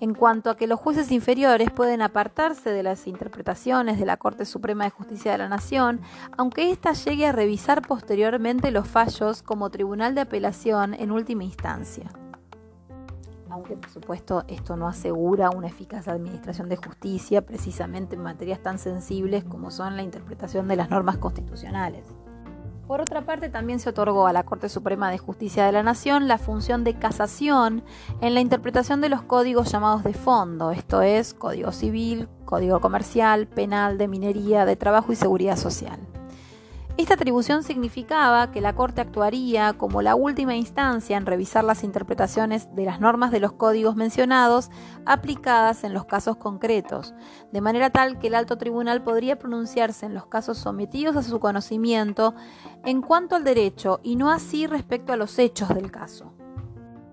En 0.00 0.14
cuanto 0.14 0.50
a 0.50 0.56
que 0.56 0.68
los 0.68 0.78
jueces 0.78 1.10
inferiores 1.10 1.70
pueden 1.72 2.02
apartarse 2.02 2.70
de 2.70 2.84
las 2.84 3.08
interpretaciones 3.08 3.98
de 3.98 4.06
la 4.06 4.16
Corte 4.16 4.44
Suprema 4.44 4.84
de 4.84 4.90
Justicia 4.90 5.32
de 5.32 5.38
la 5.38 5.48
Nación, 5.48 6.00
aunque 6.36 6.70
ésta 6.70 6.92
llegue 6.92 7.26
a 7.26 7.32
revisar 7.32 7.82
posteriormente 7.82 8.70
los 8.70 8.86
fallos 8.86 9.42
como 9.42 9.70
tribunal 9.70 10.14
de 10.14 10.20
apelación 10.20 10.94
en 10.94 11.10
última 11.10 11.42
instancia. 11.42 12.10
Aunque 13.50 13.76
por 13.76 13.90
supuesto 13.90 14.44
esto 14.48 14.76
no 14.76 14.88
asegura 14.88 15.50
una 15.50 15.68
eficaz 15.68 16.08
administración 16.08 16.68
de 16.68 16.76
justicia 16.76 17.44
precisamente 17.44 18.16
en 18.16 18.22
materias 18.22 18.60
tan 18.60 18.78
sensibles 18.78 19.44
como 19.44 19.70
son 19.70 19.96
la 19.96 20.02
interpretación 20.02 20.68
de 20.68 20.76
las 20.76 20.90
normas 20.90 21.18
constitucionales. 21.18 22.04
Por 22.88 23.02
otra 23.02 23.20
parte, 23.20 23.50
también 23.50 23.80
se 23.80 23.90
otorgó 23.90 24.26
a 24.26 24.32
la 24.32 24.44
Corte 24.44 24.70
Suprema 24.70 25.10
de 25.10 25.18
Justicia 25.18 25.66
de 25.66 25.72
la 25.72 25.82
Nación 25.82 26.26
la 26.26 26.38
función 26.38 26.84
de 26.84 26.94
casación 26.94 27.84
en 28.22 28.32
la 28.32 28.40
interpretación 28.40 29.02
de 29.02 29.10
los 29.10 29.20
códigos 29.20 29.70
llamados 29.70 30.04
de 30.04 30.14
fondo, 30.14 30.70
esto 30.70 31.02
es, 31.02 31.34
Código 31.34 31.70
Civil, 31.70 32.30
Código 32.46 32.80
Comercial, 32.80 33.46
Penal, 33.46 33.98
de 33.98 34.08
Minería, 34.08 34.64
de 34.64 34.76
Trabajo 34.76 35.12
y 35.12 35.16
Seguridad 35.16 35.56
Social. 35.56 36.00
Esta 36.98 37.14
atribución 37.14 37.62
significaba 37.62 38.50
que 38.50 38.60
la 38.60 38.74
Corte 38.74 39.00
actuaría 39.00 39.72
como 39.74 40.02
la 40.02 40.16
última 40.16 40.56
instancia 40.56 41.16
en 41.16 41.26
revisar 41.26 41.62
las 41.62 41.84
interpretaciones 41.84 42.74
de 42.74 42.84
las 42.84 42.98
normas 42.98 43.30
de 43.30 43.38
los 43.38 43.52
códigos 43.52 43.94
mencionados 43.94 44.68
aplicadas 45.06 45.84
en 45.84 45.94
los 45.94 46.06
casos 46.06 46.38
concretos, 46.38 47.14
de 47.52 47.60
manera 47.60 47.90
tal 47.90 48.18
que 48.18 48.26
el 48.26 48.34
alto 48.34 48.58
tribunal 48.58 49.04
podría 49.04 49.38
pronunciarse 49.38 50.06
en 50.06 50.14
los 50.14 50.26
casos 50.26 50.58
sometidos 50.58 51.14
a 51.14 51.22
su 51.22 51.38
conocimiento 51.38 52.34
en 52.84 53.00
cuanto 53.00 53.36
al 53.36 53.44
derecho 53.44 54.00
y 54.02 54.16
no 54.16 54.32
así 54.32 54.66
respecto 54.66 55.12
a 55.12 55.16
los 55.16 55.38
hechos 55.38 55.68
del 55.68 55.92
caso. 55.92 56.34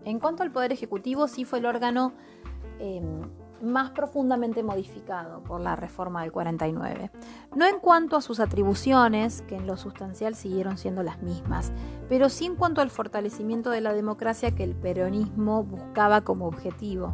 En 0.03 0.19
cuanto 0.19 0.41
al 0.41 0.51
Poder 0.51 0.71
Ejecutivo, 0.71 1.27
sí 1.27 1.45
fue 1.45 1.59
el 1.59 1.67
órgano 1.67 2.13
em, 2.79 3.21
más 3.61 3.91
profundamente 3.91 4.63
modificado 4.63 5.41
por 5.43 5.61
la 5.61 5.75
reforma 5.75 6.21
del 6.21 6.31
49. 6.31 7.11
No 7.55 7.65
en 7.65 7.79
cuanto 7.79 8.15
a 8.15 8.21
sus 8.21 8.39
atribuciones, 8.39 9.41
que 9.43 9.55
en 9.55 9.67
lo 9.67 9.77
sustancial 9.77 10.35
siguieron 10.35 10.77
siendo 10.77 11.03
las 11.03 11.21
mismas, 11.21 11.71
pero 12.09 12.29
sí 12.29 12.45
en 12.45 12.55
cuanto 12.55 12.81
al 12.81 12.89
fortalecimiento 12.89 13.69
de 13.69 13.81
la 13.81 13.93
democracia 13.93 14.51
que 14.51 14.63
el 14.63 14.75
peronismo 14.75 15.63
buscaba 15.63 16.21
como 16.21 16.47
objetivo. 16.47 17.13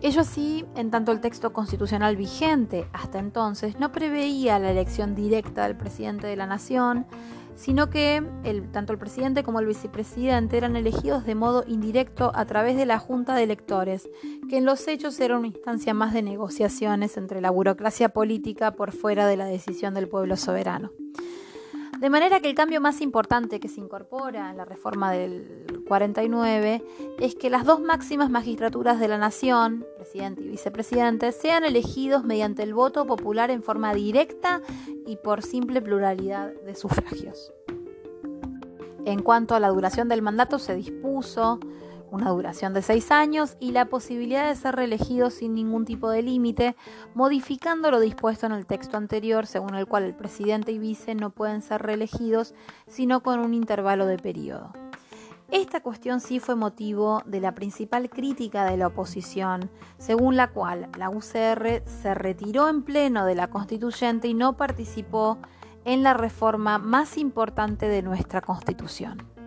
Ello 0.00 0.22
sí, 0.22 0.64
en 0.76 0.92
tanto 0.92 1.10
el 1.10 1.20
texto 1.20 1.52
constitucional 1.52 2.16
vigente 2.16 2.88
hasta 2.92 3.18
entonces 3.18 3.80
no 3.80 3.90
preveía 3.90 4.60
la 4.60 4.70
elección 4.70 5.16
directa 5.16 5.64
del 5.64 5.76
presidente 5.76 6.28
de 6.28 6.36
la 6.36 6.46
nación, 6.46 7.04
sino 7.58 7.90
que 7.90 8.22
tanto 8.72 8.92
el 8.92 8.98
presidente 8.98 9.42
como 9.42 9.58
el 9.58 9.66
vicepresidente 9.66 10.56
eran 10.56 10.76
elegidos 10.76 11.26
de 11.26 11.34
modo 11.34 11.64
indirecto 11.66 12.30
a 12.34 12.46
través 12.46 12.76
de 12.76 12.86
la 12.86 13.00
Junta 13.00 13.34
de 13.34 13.42
Electores, 13.42 14.08
que 14.48 14.58
en 14.58 14.64
los 14.64 14.86
hechos 14.86 15.18
era 15.18 15.36
una 15.36 15.48
instancia 15.48 15.92
más 15.92 16.14
de 16.14 16.22
negociaciones 16.22 17.16
entre 17.16 17.40
la 17.40 17.50
burocracia 17.50 18.10
política 18.10 18.76
por 18.76 18.92
fuera 18.92 19.26
de 19.26 19.36
la 19.36 19.46
decisión 19.46 19.92
del 19.94 20.08
pueblo 20.08 20.36
soberano. 20.36 20.92
De 21.98 22.10
manera 22.10 22.38
que 22.38 22.48
el 22.48 22.54
cambio 22.54 22.80
más 22.80 23.00
importante 23.00 23.58
que 23.58 23.68
se 23.68 23.80
incorpora 23.80 24.50
en 24.50 24.56
la 24.56 24.64
reforma 24.64 25.10
del 25.10 25.82
49 25.88 26.84
es 27.18 27.34
que 27.34 27.50
las 27.50 27.64
dos 27.64 27.80
máximas 27.80 28.30
magistraturas 28.30 29.00
de 29.00 29.08
la 29.08 29.18
nación, 29.18 29.84
presidente 29.96 30.42
y 30.42 30.48
vicepresidente, 30.48 31.32
sean 31.32 31.64
elegidos 31.64 32.22
mediante 32.22 32.62
el 32.62 32.72
voto 32.72 33.04
popular 33.04 33.50
en 33.50 33.64
forma 33.64 33.94
directa 33.94 34.62
y 35.06 35.16
por 35.16 35.42
simple 35.42 35.82
pluralidad 35.82 36.52
de 36.64 36.76
sufragios. 36.76 37.52
En 39.04 39.22
cuanto 39.22 39.56
a 39.56 39.60
la 39.60 39.70
duración 39.70 40.08
del 40.08 40.22
mandato, 40.22 40.60
se 40.60 40.76
dispuso 40.76 41.58
una 42.10 42.30
duración 42.30 42.74
de 42.74 42.82
seis 42.82 43.10
años 43.10 43.56
y 43.60 43.72
la 43.72 43.86
posibilidad 43.86 44.48
de 44.48 44.56
ser 44.56 44.76
reelegido 44.76 45.30
sin 45.30 45.54
ningún 45.54 45.84
tipo 45.84 46.10
de 46.10 46.22
límite, 46.22 46.76
modificando 47.14 47.90
lo 47.90 48.00
dispuesto 48.00 48.46
en 48.46 48.52
el 48.52 48.66
texto 48.66 48.96
anterior, 48.96 49.46
según 49.46 49.74
el 49.74 49.86
cual 49.86 50.04
el 50.04 50.14
presidente 50.14 50.72
y 50.72 50.78
vice 50.78 51.14
no 51.14 51.30
pueden 51.30 51.62
ser 51.62 51.82
reelegidos, 51.82 52.54
sino 52.86 53.22
con 53.22 53.40
un 53.40 53.54
intervalo 53.54 54.06
de 54.06 54.18
periodo. 54.18 54.72
Esta 55.50 55.80
cuestión 55.80 56.20
sí 56.20 56.40
fue 56.40 56.56
motivo 56.56 57.22
de 57.24 57.40
la 57.40 57.54
principal 57.54 58.10
crítica 58.10 58.66
de 58.66 58.76
la 58.76 58.88
oposición, 58.88 59.70
según 59.96 60.36
la 60.36 60.48
cual 60.50 60.90
la 60.98 61.08
UCR 61.08 61.82
se 61.86 62.14
retiró 62.14 62.68
en 62.68 62.82
pleno 62.82 63.24
de 63.24 63.34
la 63.34 63.48
constituyente 63.48 64.28
y 64.28 64.34
no 64.34 64.58
participó 64.58 65.38
en 65.86 66.02
la 66.02 66.12
reforma 66.12 66.76
más 66.76 67.16
importante 67.16 67.88
de 67.88 68.02
nuestra 68.02 68.42
constitución. 68.42 69.37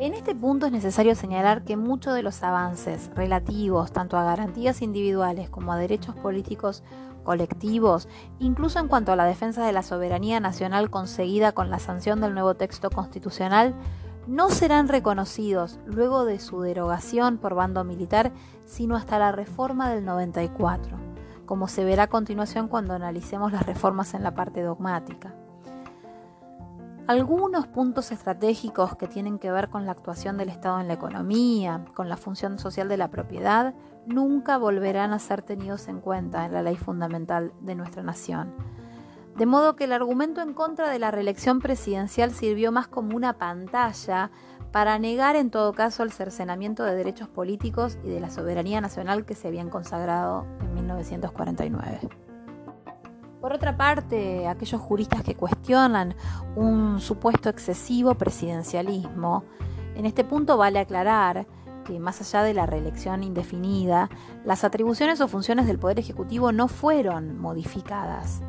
En 0.00 0.14
este 0.14 0.34
punto 0.34 0.64
es 0.64 0.72
necesario 0.72 1.14
señalar 1.14 1.62
que 1.62 1.76
muchos 1.76 2.14
de 2.14 2.22
los 2.22 2.42
avances 2.42 3.10
relativos 3.14 3.92
tanto 3.92 4.16
a 4.16 4.24
garantías 4.24 4.80
individuales 4.80 5.50
como 5.50 5.74
a 5.74 5.76
derechos 5.76 6.14
políticos 6.14 6.82
colectivos, 7.22 8.08
incluso 8.38 8.78
en 8.78 8.88
cuanto 8.88 9.12
a 9.12 9.16
la 9.16 9.26
defensa 9.26 9.62
de 9.62 9.74
la 9.74 9.82
soberanía 9.82 10.40
nacional 10.40 10.88
conseguida 10.88 11.52
con 11.52 11.68
la 11.68 11.78
sanción 11.78 12.22
del 12.22 12.32
nuevo 12.32 12.54
texto 12.54 12.88
constitucional, 12.88 13.74
no 14.26 14.48
serán 14.48 14.88
reconocidos 14.88 15.78
luego 15.84 16.24
de 16.24 16.40
su 16.40 16.62
derogación 16.62 17.36
por 17.36 17.54
bando 17.54 17.84
militar, 17.84 18.32
sino 18.64 18.96
hasta 18.96 19.18
la 19.18 19.32
reforma 19.32 19.90
del 19.90 20.06
94, 20.06 20.96
como 21.44 21.68
se 21.68 21.84
verá 21.84 22.04
a 22.04 22.08
continuación 22.08 22.68
cuando 22.68 22.94
analicemos 22.94 23.52
las 23.52 23.66
reformas 23.66 24.14
en 24.14 24.22
la 24.22 24.34
parte 24.34 24.62
dogmática. 24.62 25.34
Algunos 27.06 27.66
puntos 27.66 28.12
estratégicos 28.12 28.94
que 28.96 29.08
tienen 29.08 29.38
que 29.38 29.50
ver 29.50 29.68
con 29.68 29.84
la 29.84 29.92
actuación 29.92 30.36
del 30.36 30.48
Estado 30.48 30.80
en 30.80 30.86
la 30.86 30.94
economía, 30.94 31.84
con 31.94 32.08
la 32.08 32.16
función 32.16 32.58
social 32.58 32.88
de 32.88 32.96
la 32.96 33.10
propiedad, 33.10 33.74
nunca 34.06 34.58
volverán 34.58 35.12
a 35.12 35.18
ser 35.18 35.42
tenidos 35.42 35.88
en 35.88 36.00
cuenta 36.00 36.46
en 36.46 36.52
la 36.52 36.62
ley 36.62 36.76
fundamental 36.76 37.52
de 37.60 37.74
nuestra 37.74 38.02
nación. 38.02 38.54
De 39.36 39.46
modo 39.46 39.74
que 39.74 39.84
el 39.84 39.92
argumento 39.92 40.40
en 40.40 40.52
contra 40.52 40.88
de 40.88 40.98
la 40.98 41.10
reelección 41.10 41.60
presidencial 41.60 42.30
sirvió 42.32 42.72
más 42.72 42.88
como 42.88 43.16
una 43.16 43.38
pantalla 43.38 44.30
para 44.70 44.98
negar 44.98 45.34
en 45.34 45.50
todo 45.50 45.72
caso 45.72 46.02
el 46.02 46.12
cercenamiento 46.12 46.84
de 46.84 46.94
derechos 46.94 47.28
políticos 47.28 47.98
y 48.04 48.08
de 48.08 48.20
la 48.20 48.30
soberanía 48.30 48.80
nacional 48.80 49.24
que 49.24 49.34
se 49.34 49.48
habían 49.48 49.70
consagrado 49.70 50.46
en 50.60 50.74
1949. 50.74 52.29
Por 53.40 53.54
otra 53.54 53.76
parte, 53.76 54.46
aquellos 54.46 54.80
juristas 54.80 55.22
que 55.22 55.34
cuestionan 55.34 56.14
un 56.56 57.00
supuesto 57.00 57.48
excesivo 57.48 58.14
presidencialismo, 58.14 59.44
en 59.94 60.04
este 60.04 60.24
punto 60.24 60.58
vale 60.58 60.78
aclarar 60.78 61.46
que 61.84 61.98
más 61.98 62.20
allá 62.20 62.42
de 62.42 62.52
la 62.52 62.66
reelección 62.66 63.22
indefinida, 63.22 64.10
las 64.44 64.62
atribuciones 64.62 65.22
o 65.22 65.28
funciones 65.28 65.66
del 65.66 65.78
Poder 65.78 65.98
Ejecutivo 65.98 66.52
no 66.52 66.68
fueron 66.68 67.38
modificadas. 67.38 68.42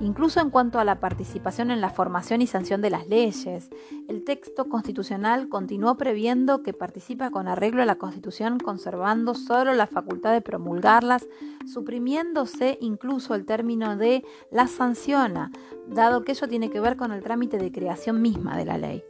Incluso 0.00 0.40
en 0.40 0.48
cuanto 0.48 0.78
a 0.78 0.84
la 0.84 0.98
participación 0.98 1.70
en 1.70 1.82
la 1.82 1.90
formación 1.90 2.40
y 2.40 2.46
sanción 2.46 2.80
de 2.80 2.88
las 2.88 3.06
leyes, 3.06 3.68
el 4.08 4.24
texto 4.24 4.64
constitucional 4.64 5.50
continuó 5.50 5.98
previendo 5.98 6.62
que 6.62 6.72
participa 6.72 7.30
con 7.30 7.48
arreglo 7.48 7.82
a 7.82 7.86
la 7.86 7.96
Constitución 7.96 8.58
conservando 8.58 9.34
solo 9.34 9.74
la 9.74 9.86
facultad 9.86 10.32
de 10.32 10.40
promulgarlas, 10.40 11.28
suprimiéndose 11.70 12.78
incluso 12.80 13.34
el 13.34 13.44
término 13.44 13.98
de 13.98 14.24
la 14.50 14.68
sanciona, 14.68 15.52
dado 15.86 16.24
que 16.24 16.32
ello 16.32 16.48
tiene 16.48 16.70
que 16.70 16.80
ver 16.80 16.96
con 16.96 17.12
el 17.12 17.22
trámite 17.22 17.58
de 17.58 17.70
creación 17.70 18.22
misma 18.22 18.56
de 18.56 18.64
la 18.64 18.78
ley. 18.78 19.04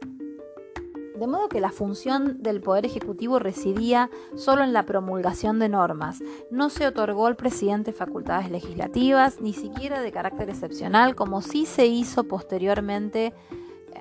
De 1.21 1.27
modo 1.27 1.49
que 1.49 1.61
la 1.61 1.71
función 1.71 2.41
del 2.41 2.61
Poder 2.61 2.83
Ejecutivo 2.83 3.37
residía 3.37 4.09
solo 4.35 4.63
en 4.63 4.73
la 4.73 4.87
promulgación 4.87 5.59
de 5.59 5.69
normas. 5.69 6.17
No 6.49 6.71
se 6.71 6.87
otorgó 6.87 7.27
al 7.27 7.35
presidente 7.35 7.93
facultades 7.93 8.49
legislativas, 8.49 9.39
ni 9.39 9.53
siquiera 9.53 10.01
de 10.01 10.11
carácter 10.11 10.49
excepcional, 10.49 11.13
como 11.13 11.43
sí 11.43 11.67
se 11.67 11.85
hizo 11.85 12.23
posteriormente 12.23 13.27
eh, 13.27 13.33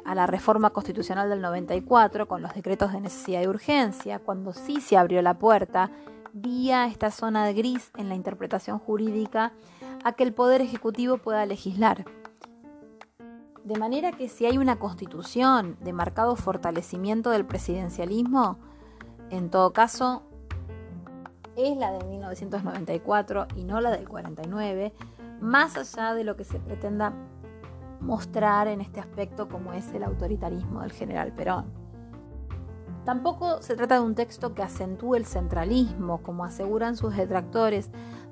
a 0.02 0.14
la 0.14 0.26
reforma 0.26 0.70
constitucional 0.70 1.28
del 1.28 1.42
94 1.42 2.26
con 2.26 2.40
los 2.40 2.54
decretos 2.54 2.90
de 2.94 3.02
necesidad 3.02 3.42
y 3.42 3.48
urgencia, 3.48 4.20
cuando 4.20 4.54
sí 4.54 4.80
se 4.80 4.96
abrió 4.96 5.20
la 5.20 5.38
puerta 5.38 5.90
vía 6.32 6.86
esta 6.86 7.10
zona 7.10 7.44
de 7.44 7.52
gris 7.52 7.90
en 7.98 8.08
la 8.08 8.14
interpretación 8.14 8.78
jurídica 8.78 9.52
a 10.04 10.14
que 10.14 10.24
el 10.24 10.32
Poder 10.32 10.62
Ejecutivo 10.62 11.18
pueda 11.18 11.44
legislar. 11.44 12.06
De 13.64 13.78
manera 13.78 14.12
que 14.12 14.28
si 14.28 14.46
hay 14.46 14.58
una 14.58 14.78
constitución 14.78 15.76
de 15.80 15.92
marcado 15.92 16.34
fortalecimiento 16.34 17.30
del 17.30 17.44
presidencialismo, 17.44 18.58
en 19.30 19.50
todo 19.50 19.72
caso 19.72 20.22
es 21.56 21.76
la 21.76 21.92
de 21.92 22.04
1994 22.04 23.48
y 23.56 23.64
no 23.64 23.80
la 23.80 23.90
del 23.90 24.08
49, 24.08 24.94
más 25.40 25.76
allá 25.76 26.14
de 26.14 26.24
lo 26.24 26.36
que 26.36 26.44
se 26.44 26.58
pretenda 26.58 27.12
mostrar 28.00 28.66
en 28.68 28.80
este 28.80 28.98
aspecto 29.00 29.48
como 29.48 29.74
es 29.74 29.92
el 29.92 30.04
autoritarismo 30.04 30.80
del 30.80 30.92
general 30.92 31.32
Perón. 31.32 31.66
Tampoco 33.04 33.62
se 33.62 33.76
trata 33.76 33.96
de 33.96 34.00
un 34.02 34.14
texto 34.14 34.54
que 34.54 34.62
acentúe 34.62 35.16
el 35.16 35.26
centralismo, 35.26 36.22
como 36.22 36.44
aseguran 36.44 36.96
sus 36.96 37.16
detractores, 37.16 37.90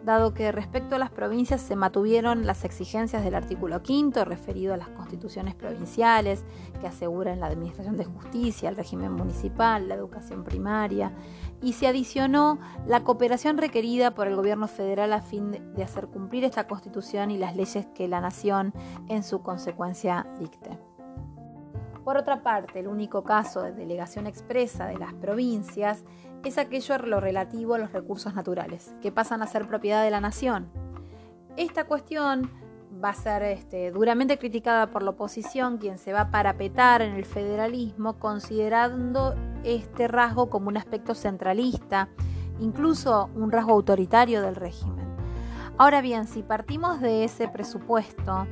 dado 0.09 0.33
que 0.33 0.51
respecto 0.53 0.97
a 0.97 0.99
las 0.99 1.11
provincias 1.11 1.61
se 1.61 1.77
mantuvieron 1.77 2.47
las 2.47 2.65
exigencias 2.65 3.23
del 3.23 3.35
artículo 3.35 3.83
quinto 3.83 4.25
referido 4.25 4.73
a 4.73 4.79
las 4.79 4.89
constituciones 4.89 5.55
provinciales 5.55 6.45
que 6.81 6.87
aseguran 6.87 7.41
la 7.41 7.47
administración 7.47 7.99
de 7.99 8.07
justicia, 8.07 8.71
el 8.71 8.77
régimen 8.77 9.13
municipal, 9.13 9.87
la 9.87 9.95
educación 9.95 10.45
primaria, 10.45 11.13
y 11.61 11.75
se 11.75 11.87
adicionó 11.87 12.59
la 12.87 13.05
cooperación 13.05 13.59
requerida 13.59 14.15
por 14.15 14.29
el 14.29 14.37
gobierno 14.37 14.67
federal 14.67 15.13
a 15.13 15.21
fin 15.21 15.75
de 15.75 15.83
hacer 15.83 16.07
cumplir 16.07 16.43
esta 16.45 16.67
constitución 16.67 17.31
y 17.31 17.37
las 17.37 17.55
leyes 17.55 17.87
que 17.95 18.09
la 18.09 18.23
nación 18.23 18.73
en 19.09 19.23
su 19.23 19.43
consecuencia 19.43 20.27
dicte. 20.41 20.79
Por 22.03 22.17
otra 22.17 22.43
parte, 22.43 22.81
el 22.81 22.89
único 22.89 23.23
caso 23.23 23.61
de 23.61 23.73
delegación 23.73 24.27
expresa 24.27 24.87
de 24.87 24.97
las 24.97 25.13
provincias 25.13 26.03
es 26.45 26.59
aquello 26.59 26.99
lo 26.99 27.21
relativo 27.21 27.75
a 27.75 27.79
los 27.79 27.93
recursos 27.93 28.35
naturales, 28.35 28.95
que 29.01 29.13
pasan 29.13 29.43
a 29.43 29.47
ser 29.47 29.67
propiedad 29.67 30.03
de 30.03 30.11
la 30.11 30.21
nación. 30.21 30.71
Esta 31.57 31.85
cuestión 31.85 32.51
va 33.03 33.11
a 33.11 33.15
ser 33.15 33.43
este, 33.43 33.91
duramente 33.91 34.39
criticada 34.39 34.89
por 34.89 35.03
la 35.03 35.11
oposición, 35.11 35.79
quien 35.79 35.99
se 35.99 36.13
va 36.13 36.23
a 36.23 36.31
parapetar 36.31 37.03
en 37.03 37.15
el 37.15 37.25
federalismo, 37.25 38.19
considerando 38.19 39.35
este 39.65 40.09
rasgo 40.09 40.51
como 40.51 40.69
un 40.69 40.77
aspecto 40.77 41.15
centralista, 41.15 42.09
incluso 42.61 43.31
un 43.35 43.51
rasgo 43.51 43.73
autoritario 43.73 44.43
del 44.43 44.57
régimen. 44.57 45.07
Ahora 45.77 46.01
bien, 46.01 46.27
si 46.27 46.43
partimos 46.43 47.01
de 47.01 47.25
ese 47.25 47.49
presupuesto, 47.49 48.47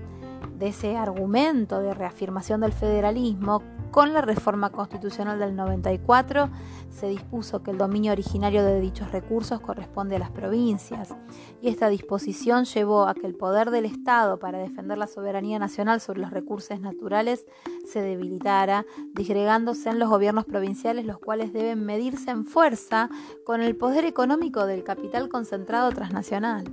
de 0.59 0.69
ese 0.69 0.97
argumento 0.97 1.81
de 1.81 1.93
reafirmación 1.93 2.61
del 2.61 2.73
federalismo, 2.73 3.63
con 3.91 4.13
la 4.13 4.21
reforma 4.21 4.71
constitucional 4.71 5.39
del 5.39 5.57
94 5.57 6.51
se 6.91 7.09
dispuso 7.09 7.63
que 7.63 7.71
el 7.71 7.79
dominio 7.79 8.13
originario 8.13 8.65
de 8.65 8.81
dichos 8.81 9.13
recursos 9.13 9.61
corresponde 9.61 10.17
a 10.17 10.19
las 10.19 10.31
provincias 10.31 11.15
y 11.61 11.69
esta 11.69 11.89
disposición 11.89 12.65
llevó 12.65 13.07
a 13.07 13.15
que 13.15 13.27
el 13.27 13.35
poder 13.35 13.71
del 13.71 13.85
Estado 13.85 14.39
para 14.39 14.59
defender 14.59 14.99
la 14.99 15.07
soberanía 15.07 15.59
nacional 15.59 16.01
sobre 16.01 16.21
los 16.21 16.31
recursos 16.31 16.81
naturales 16.81 17.47
se 17.87 18.01
debilitara, 18.03 18.87
disgregándose 19.15 19.91
en 19.91 19.99
los 19.99 20.09
gobiernos 20.09 20.45
provinciales 20.45 21.05
los 21.05 21.19
cuales 21.19 21.53
deben 21.53 21.85
medirse 21.85 22.31
en 22.31 22.45
fuerza 22.45 23.11
con 23.45 23.63
el 23.63 23.77
poder 23.77 24.05
económico 24.05 24.67
del 24.67 24.85
capital 24.85 25.29
concentrado 25.29 25.91
transnacional. 25.91 26.65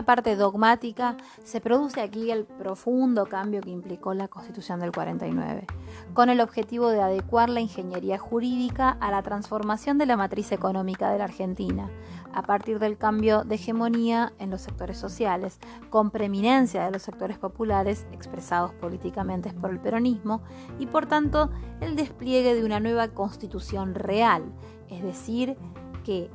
La 0.00 0.06
parte 0.06 0.34
dogmática, 0.34 1.18
se 1.44 1.60
produce 1.60 2.00
aquí 2.00 2.30
el 2.30 2.46
profundo 2.46 3.26
cambio 3.26 3.60
que 3.60 3.68
implicó 3.68 4.14
la 4.14 4.28
Constitución 4.28 4.80
del 4.80 4.92
49, 4.92 5.66
con 6.14 6.30
el 6.30 6.40
objetivo 6.40 6.88
de 6.88 7.02
adecuar 7.02 7.50
la 7.50 7.60
ingeniería 7.60 8.16
jurídica 8.16 8.96
a 8.98 9.10
la 9.10 9.22
transformación 9.22 9.98
de 9.98 10.06
la 10.06 10.16
matriz 10.16 10.52
económica 10.52 11.10
de 11.10 11.18
la 11.18 11.24
Argentina, 11.24 11.90
a 12.32 12.40
partir 12.40 12.78
del 12.78 12.96
cambio 12.96 13.44
de 13.44 13.56
hegemonía 13.56 14.32
en 14.38 14.48
los 14.48 14.62
sectores 14.62 14.96
sociales, 14.96 15.58
con 15.90 16.10
preeminencia 16.10 16.82
de 16.82 16.92
los 16.92 17.02
sectores 17.02 17.36
populares 17.36 18.06
expresados 18.10 18.72
políticamente 18.72 19.52
por 19.52 19.68
el 19.68 19.80
peronismo, 19.80 20.40
y 20.78 20.86
por 20.86 21.04
tanto 21.04 21.50
el 21.82 21.94
despliegue 21.94 22.54
de 22.54 22.64
una 22.64 22.80
nueva 22.80 23.08
constitución 23.08 23.94
real, 23.94 24.44
es 24.88 25.02
decir, 25.02 25.58
que 26.04 26.30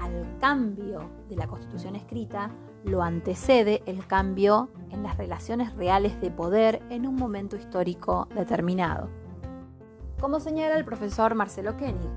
al 0.00 0.38
cambio 0.38 1.10
de 1.28 1.34
la 1.34 1.48
constitución 1.48 1.96
escrita 1.96 2.52
lo 2.84 3.02
antecede 3.02 3.82
el 3.86 4.06
cambio 4.06 4.70
en 4.90 5.02
las 5.02 5.16
relaciones 5.16 5.74
reales 5.74 6.20
de 6.20 6.30
poder 6.30 6.82
en 6.90 7.06
un 7.06 7.16
momento 7.16 7.56
histórico 7.56 8.28
determinado. 8.34 9.08
Como 10.20 10.40
señala 10.40 10.76
el 10.76 10.84
profesor 10.84 11.34
Marcelo 11.34 11.76
Koenig, 11.76 12.10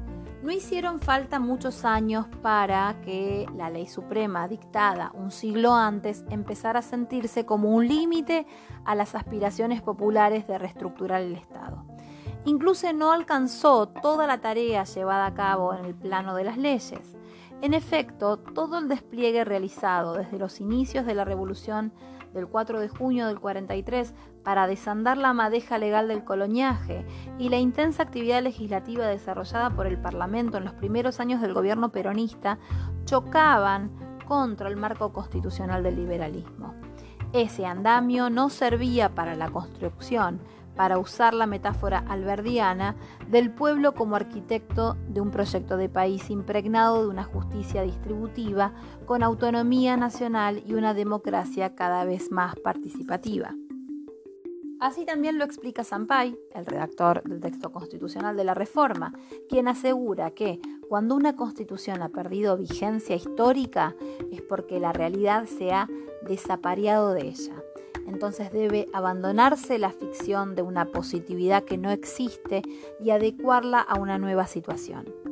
No 0.43 0.51
hicieron 0.51 0.99
falta 0.99 1.39
muchos 1.39 1.85
años 1.85 2.25
para 2.41 2.99
que 3.01 3.45
la 3.55 3.69
ley 3.69 3.85
suprema 3.85 4.47
dictada 4.47 5.11
un 5.13 5.29
siglo 5.29 5.75
antes 5.75 6.25
empezara 6.31 6.79
a 6.79 6.81
sentirse 6.81 7.45
como 7.45 7.69
un 7.69 7.87
límite 7.87 8.47
a 8.83 8.95
las 8.95 9.13
aspiraciones 9.13 9.83
populares 9.83 10.47
de 10.47 10.57
reestructurar 10.57 11.21
el 11.21 11.35
Estado. 11.35 11.85
Incluso 12.45 12.91
no 12.91 13.11
alcanzó 13.11 13.87
toda 13.87 14.25
la 14.25 14.39
tarea 14.41 14.83
llevada 14.83 15.27
a 15.27 15.33
cabo 15.35 15.75
en 15.75 15.85
el 15.85 15.93
plano 15.93 16.33
de 16.33 16.43
las 16.43 16.57
leyes. 16.57 17.15
En 17.61 17.75
efecto, 17.75 18.37
todo 18.37 18.79
el 18.79 18.87
despliegue 18.87 19.45
realizado 19.45 20.15
desde 20.15 20.39
los 20.39 20.59
inicios 20.59 21.05
de 21.05 21.13
la 21.13 21.25
Revolución 21.25 21.93
del 22.33 22.47
4 22.47 22.79
de 22.79 22.89
junio 22.89 23.27
del 23.27 23.39
43 23.39 24.15
para 24.43 24.65
desandar 24.65 25.17
la 25.17 25.33
madeja 25.33 25.77
legal 25.77 26.07
del 26.07 26.23
coloniaje 26.23 27.05
y 27.37 27.49
la 27.49 27.59
intensa 27.59 28.01
actividad 28.01 28.41
legislativa 28.41 29.05
desarrollada 29.05 29.69
por 29.69 29.85
el 29.85 30.01
Parlamento 30.01 30.57
en 30.57 30.65
los 30.65 30.73
primeros 30.73 31.19
años 31.19 31.39
del 31.39 31.53
gobierno 31.53 31.91
peronista 31.91 32.57
chocaban 33.05 33.91
contra 34.27 34.67
el 34.67 34.77
marco 34.77 35.13
constitucional 35.13 35.83
del 35.83 35.97
liberalismo. 35.97 36.73
Ese 37.31 37.67
andamio 37.67 38.31
no 38.31 38.49
servía 38.49 39.13
para 39.13 39.35
la 39.35 39.49
construcción 39.49 40.41
para 40.81 40.97
usar 40.97 41.35
la 41.35 41.45
metáfora 41.45 41.99
alberdiana, 42.07 42.95
del 43.29 43.53
pueblo 43.53 43.93
como 43.93 44.15
arquitecto 44.15 44.97
de 45.07 45.21
un 45.21 45.29
proyecto 45.29 45.77
de 45.77 45.89
país 45.89 46.31
impregnado 46.31 47.03
de 47.03 47.07
una 47.07 47.23
justicia 47.23 47.83
distributiva, 47.83 48.73
con 49.05 49.21
autonomía 49.21 49.95
nacional 49.95 50.63
y 50.65 50.73
una 50.73 50.95
democracia 50.95 51.75
cada 51.75 52.03
vez 52.03 52.31
más 52.31 52.55
participativa. 52.55 53.53
Así 54.79 55.05
también 55.05 55.37
lo 55.37 55.45
explica 55.45 55.83
Sampay, 55.83 56.35
el 56.55 56.65
redactor 56.65 57.21
del 57.25 57.41
texto 57.41 57.71
constitucional 57.71 58.35
de 58.35 58.43
la 58.43 58.55
Reforma, 58.55 59.13
quien 59.49 59.67
asegura 59.67 60.31
que 60.31 60.59
cuando 60.89 61.13
una 61.13 61.35
constitución 61.35 62.01
ha 62.01 62.09
perdido 62.09 62.57
vigencia 62.57 63.15
histórica 63.15 63.95
es 64.31 64.41
porque 64.41 64.79
la 64.79 64.93
realidad 64.93 65.45
se 65.45 65.73
ha 65.73 65.87
desapareado 66.23 67.13
de 67.13 67.27
ella 67.27 67.60
entonces 68.11 68.51
debe 68.51 68.87
abandonarse 68.93 69.79
la 69.79 69.91
ficción 69.91 70.53
de 70.55 70.61
una 70.61 70.85
positividad 70.85 71.63
que 71.63 71.77
no 71.77 71.91
existe 71.91 72.61
y 72.99 73.11
adecuarla 73.11 73.79
a 73.79 73.99
una 73.99 74.17
nueva 74.17 74.47
situación. 74.47 75.30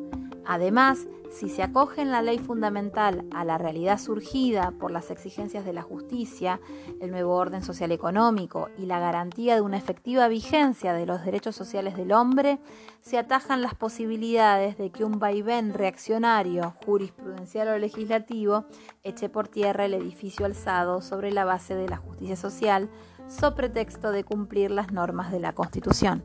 Además, 0.49 1.05
si 1.29 1.47
se 1.47 1.61
acoge 1.61 2.01
en 2.01 2.09
la 2.09 2.23
ley 2.23 2.39
fundamental 2.39 3.23
a 3.31 3.45
la 3.45 3.59
realidad 3.59 3.99
surgida 3.99 4.71
por 4.79 4.89
las 4.89 5.11
exigencias 5.11 5.63
de 5.63 5.73
la 5.73 5.83
justicia, 5.83 6.59
el 6.99 7.11
nuevo 7.11 7.35
orden 7.35 7.61
social 7.61 7.91
económico 7.91 8.67
y 8.75 8.87
la 8.87 8.99
garantía 8.99 9.53
de 9.53 9.61
una 9.61 9.77
efectiva 9.77 10.27
vigencia 10.27 10.93
de 10.93 11.05
los 11.05 11.23
derechos 11.23 11.55
sociales 11.55 11.95
del 11.95 12.13
hombre, 12.13 12.57
se 13.01 13.19
atajan 13.19 13.61
las 13.61 13.75
posibilidades 13.75 14.75
de 14.79 14.89
que 14.89 15.05
un 15.05 15.19
vaivén 15.19 15.75
reaccionario, 15.75 16.73
jurisprudencial 16.83 17.67
o 17.67 17.77
legislativo, 17.77 18.65
eche 19.03 19.29
por 19.29 19.49
tierra 19.49 19.85
el 19.85 19.93
edificio 19.93 20.47
alzado 20.47 21.01
sobre 21.01 21.31
la 21.31 21.45
base 21.45 21.75
de 21.75 21.87
la 21.87 21.97
justicia 21.97 22.35
social, 22.35 22.89
so 23.27 23.53
pretexto 23.53 24.09
de 24.09 24.23
cumplir 24.23 24.71
las 24.71 24.91
normas 24.91 25.31
de 25.31 25.41
la 25.41 25.53
Constitución. 25.53 26.23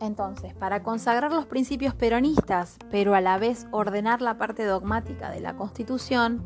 Entonces, 0.00 0.54
para 0.54 0.82
consagrar 0.82 1.32
los 1.32 1.46
principios 1.46 1.94
peronistas, 1.94 2.78
pero 2.90 3.14
a 3.14 3.20
la 3.20 3.38
vez 3.38 3.66
ordenar 3.72 4.22
la 4.22 4.38
parte 4.38 4.64
dogmática 4.64 5.30
de 5.30 5.40
la 5.40 5.56
Constitución, 5.56 6.42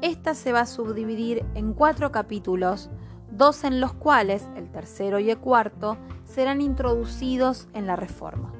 esta 0.00 0.34
se 0.34 0.52
va 0.52 0.60
a 0.60 0.66
subdividir 0.66 1.44
en 1.54 1.74
cuatro 1.74 2.10
capítulos, 2.10 2.90
dos 3.30 3.64
en 3.64 3.80
los 3.80 3.92
cuales, 3.92 4.48
el 4.56 4.70
tercero 4.70 5.18
y 5.18 5.30
el 5.30 5.38
cuarto, 5.38 5.98
serán 6.24 6.60
introducidos 6.60 7.68
en 7.74 7.86
la 7.86 7.96
reforma. 7.96 8.52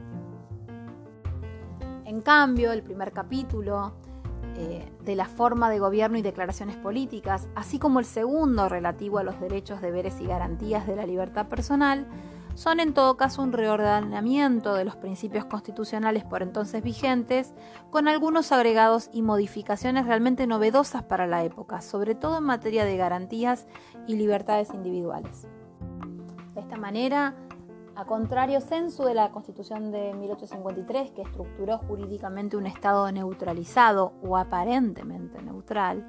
En 2.05 2.20
cambio, 2.20 2.72
el 2.72 2.83
primer 2.83 3.12
capítulo 3.12 3.94
eh, 4.59 4.90
de 5.05 5.16
la 5.16 5.27
forma 5.27 5.68
de 5.68 5.79
gobierno 5.79 6.16
y 6.16 6.22
declaraciones 6.22 6.77
políticas, 6.77 7.49
así 7.55 7.79
como 7.79 7.99
el 7.99 8.07
segundo 8.07 8.68
relativo 8.68 9.18
a 9.18 9.22
los 9.22 9.38
derechos, 9.40 9.83
deberes 9.83 10.20
y 10.20 10.27
garantías 10.27 10.87
de 10.87 10.96
la 10.96 11.05
libertad 11.05 11.46
personal, 11.49 12.07
son 12.57 12.81
en 12.81 12.95
todo 12.95 13.19
caso 13.19 13.42
un 13.42 13.53
reordenamiento 13.53 14.75
de 14.75 14.85
los 14.85 14.97
principios 14.97 15.45
constitucionales 15.45 16.25
por 16.25 16.42
entonces 16.42 16.83
vigentes, 16.83 17.53
con 17.90 18.09
algunos 18.09 18.51
agregados 18.51 19.11
y 19.12 19.21
modificaciones 19.21 20.07
realmente 20.07 20.47
novedosas 20.47 21.03
para 21.03 21.27
la 21.27 21.45
época, 21.45 21.83
sobre 21.83 22.14
todo 22.14 22.38
en 22.38 22.45
materia 22.45 22.87
de 22.87 22.97
garantías 22.97 23.66
y 24.07 24.16
libertades 24.16 24.71
individuales. 24.73 25.47
De 26.55 26.62
esta 26.62 26.77
manera, 26.77 27.35
a 27.96 28.04
contrario 28.04 28.61
censo 28.61 29.06
de 29.06 29.14
la 29.14 29.30
Constitución 29.30 29.90
de 29.90 30.12
1853, 30.12 31.12
que 31.12 31.22
estructuró 31.22 31.78
jurídicamente 31.78 32.56
un 32.56 32.66
Estado 32.66 33.11
neutralizado 33.11 34.12
o 34.22 34.37
aparentemente 34.37 35.42
neutral, 35.42 36.06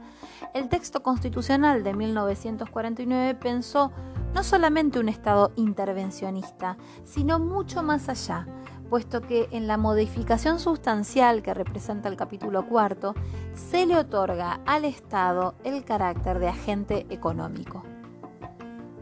el 0.54 0.68
texto 0.68 1.02
constitucional 1.02 1.84
de 1.84 1.94
1949 1.94 3.36
pensó 3.36 3.92
no 4.34 4.44
solamente 4.44 5.00
un 5.00 5.08
Estado 5.08 5.54
intervencionista, 5.56 6.78
sino 7.06 7.40
mucho 7.40 7.82
más 7.84 8.10
allá, 8.10 8.46
puesto 8.90 9.22
que 9.22 9.48
en 9.52 9.68
la 9.68 9.78
modificación 9.78 10.60
sustancial 10.60 11.42
que 11.42 11.54
representa 11.54 12.10
el 12.10 12.18
capítulo 12.18 12.68
cuarto, 12.68 13.16
se 13.54 13.86
le 13.86 13.96
otorga 13.96 14.60
al 14.66 14.84
Estado 14.84 15.56
el 15.64 15.86
carácter 15.86 16.40
de 16.40 16.50
agente 16.50 17.06
económico. 17.10 17.84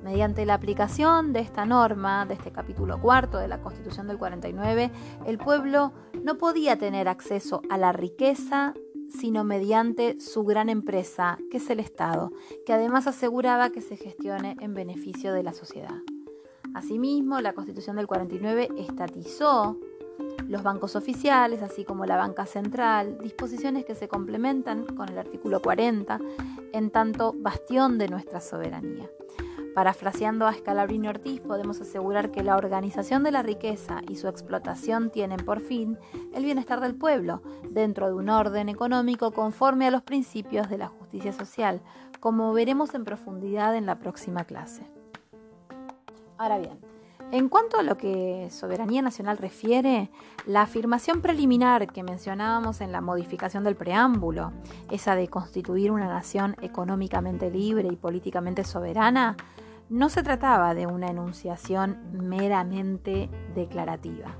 Mediante 0.05 0.45
la 0.45 0.53
aplicación 0.53 1.33
de 1.33 1.39
esta 1.39 1.65
norma, 1.65 2.27
de 2.27 2.35
este 2.35 2.51
capítulo 2.51 3.01
cuarto 3.01 3.39
de 3.39 3.47
la 3.47 3.59
Constitución 3.59 4.07
del 4.07 4.19
49, 4.19 4.91
el 5.25 5.39
pueblo 5.39 5.93
no 6.23 6.37
podía 6.37 6.77
tener 6.77 7.07
acceso 7.07 7.63
a 7.71 7.79
la 7.79 7.91
riqueza 7.91 8.75
sino 9.09 9.43
mediante 9.43 10.21
su 10.21 10.43
gran 10.43 10.69
empresa, 10.69 11.39
que 11.49 11.57
es 11.57 11.67
el 11.71 11.79
Estado, 11.79 12.31
que 12.67 12.73
además 12.73 13.07
aseguraba 13.07 13.71
que 13.71 13.81
se 13.81 13.97
gestione 13.97 14.55
en 14.59 14.75
beneficio 14.75 15.33
de 15.33 15.41
la 15.41 15.53
sociedad. 15.53 15.97
Asimismo, 16.75 17.41
la 17.41 17.53
Constitución 17.53 17.95
del 17.95 18.05
49 18.05 18.69
estatizó 18.77 19.79
los 20.47 20.61
bancos 20.61 20.95
oficiales, 20.95 21.63
así 21.63 21.83
como 21.83 22.05
la 22.05 22.17
banca 22.17 22.45
central, 22.45 23.17
disposiciones 23.23 23.85
que 23.85 23.95
se 23.95 24.07
complementan 24.07 24.85
con 24.85 25.09
el 25.09 25.17
artículo 25.17 25.63
40, 25.63 26.19
en 26.73 26.91
tanto 26.91 27.33
bastión 27.35 27.97
de 27.97 28.07
nuestra 28.07 28.39
soberanía. 28.39 29.09
Parafraseando 29.75 30.47
a 30.47 30.53
Scalabrini 30.53 31.09
Ortiz, 31.09 31.41
podemos 31.41 31.81
asegurar 31.81 32.31
que 32.31 32.43
la 32.43 32.55
organización 32.55 33.23
de 33.23 33.31
la 33.31 33.43
riqueza 33.43 33.99
y 34.07 34.15
su 34.15 34.29
explotación 34.29 35.09
tienen 35.09 35.43
por 35.43 35.59
fin 35.59 35.97
el 36.33 36.45
bienestar 36.45 36.79
del 36.79 36.95
pueblo, 36.95 37.41
dentro 37.71 38.07
de 38.07 38.13
un 38.13 38.29
orden 38.29 38.69
económico 38.69 39.31
conforme 39.31 39.85
a 39.85 39.91
los 39.91 40.01
principios 40.01 40.69
de 40.69 40.77
la 40.77 40.87
justicia 40.87 41.33
social, 41.33 41.81
como 42.21 42.53
veremos 42.53 42.95
en 42.95 43.03
profundidad 43.03 43.75
en 43.75 43.85
la 43.85 43.99
próxima 43.99 44.45
clase. 44.45 44.87
Ahora 46.37 46.57
bien, 46.57 46.79
en 47.33 47.49
cuanto 47.49 47.77
a 47.77 47.83
lo 47.83 47.97
que 47.97 48.47
soberanía 48.51 49.01
nacional 49.01 49.37
refiere, 49.37 50.09
la 50.45 50.61
afirmación 50.61 51.21
preliminar 51.21 51.91
que 51.91 52.01
mencionábamos 52.01 52.79
en 52.79 52.93
la 52.93 53.01
modificación 53.01 53.65
del 53.65 53.75
preámbulo, 53.75 54.53
esa 54.89 55.15
de 55.15 55.27
constituir 55.27 55.91
una 55.91 56.07
nación 56.07 56.55
económicamente 56.61 57.51
libre 57.51 57.89
y 57.91 57.97
políticamente 57.97 58.63
soberana, 58.63 59.35
no 59.89 60.09
se 60.09 60.23
trataba 60.23 60.73
de 60.73 60.87
una 60.87 61.07
enunciación 61.07 61.99
meramente 62.11 63.29
declarativa. 63.53 64.35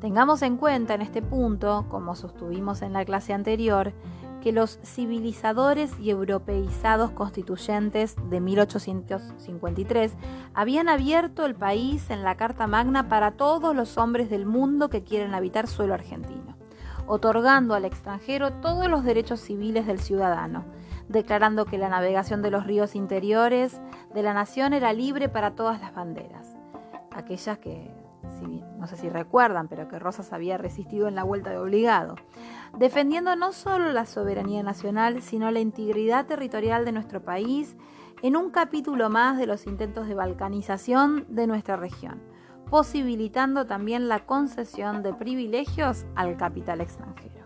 Tengamos 0.00 0.42
en 0.42 0.56
cuenta 0.56 0.94
en 0.94 1.02
este 1.02 1.22
punto, 1.22 1.86
como 1.88 2.14
sostuvimos 2.14 2.82
en 2.82 2.92
la 2.92 3.04
clase 3.04 3.32
anterior, 3.32 3.92
que 4.40 4.52
los 4.52 4.78
civilizadores 4.84 5.98
y 5.98 6.10
europeizados 6.10 7.10
constituyentes 7.10 8.14
de 8.30 8.40
1853 8.40 10.12
habían 10.54 10.88
abierto 10.88 11.44
el 11.44 11.56
país 11.56 12.08
en 12.10 12.22
la 12.22 12.36
Carta 12.36 12.68
Magna 12.68 13.08
para 13.08 13.32
todos 13.32 13.74
los 13.74 13.98
hombres 13.98 14.30
del 14.30 14.46
mundo 14.46 14.88
que 14.88 15.02
quieren 15.02 15.34
habitar 15.34 15.66
suelo 15.66 15.94
argentino, 15.94 16.56
otorgando 17.08 17.74
al 17.74 17.84
extranjero 17.84 18.52
todos 18.52 18.86
los 18.86 19.02
derechos 19.02 19.40
civiles 19.40 19.86
del 19.88 19.98
ciudadano, 19.98 20.64
declarando 21.08 21.64
que 21.64 21.78
la 21.78 21.88
navegación 21.88 22.42
de 22.42 22.50
los 22.50 22.66
ríos 22.66 22.94
interiores 22.94 23.80
de 24.14 24.22
la 24.22 24.34
nación 24.34 24.72
era 24.72 24.92
libre 24.92 25.28
para 25.28 25.52
todas 25.54 25.80
las 25.80 25.94
banderas, 25.94 26.56
aquellas 27.10 27.58
que, 27.58 27.90
no 28.78 28.86
sé 28.86 28.96
si 28.96 29.08
recuerdan, 29.08 29.68
pero 29.68 29.88
que 29.88 29.98
Rosas 29.98 30.32
había 30.32 30.58
resistido 30.58 31.08
en 31.08 31.14
la 31.14 31.24
vuelta 31.24 31.50
de 31.50 31.58
obligado, 31.58 32.16
defendiendo 32.78 33.36
no 33.36 33.52
solo 33.52 33.92
la 33.92 34.06
soberanía 34.06 34.62
nacional, 34.62 35.22
sino 35.22 35.50
la 35.50 35.60
integridad 35.60 36.26
territorial 36.26 36.84
de 36.84 36.92
nuestro 36.92 37.22
país 37.22 37.76
en 38.22 38.36
un 38.36 38.50
capítulo 38.50 39.10
más 39.10 39.38
de 39.38 39.46
los 39.46 39.66
intentos 39.66 40.08
de 40.08 40.14
balcanización 40.14 41.24
de 41.28 41.46
nuestra 41.46 41.76
región, 41.76 42.20
posibilitando 42.68 43.66
también 43.66 44.08
la 44.08 44.26
concesión 44.26 45.02
de 45.02 45.14
privilegios 45.14 46.04
al 46.14 46.36
capital 46.36 46.80
extranjero. 46.80 47.37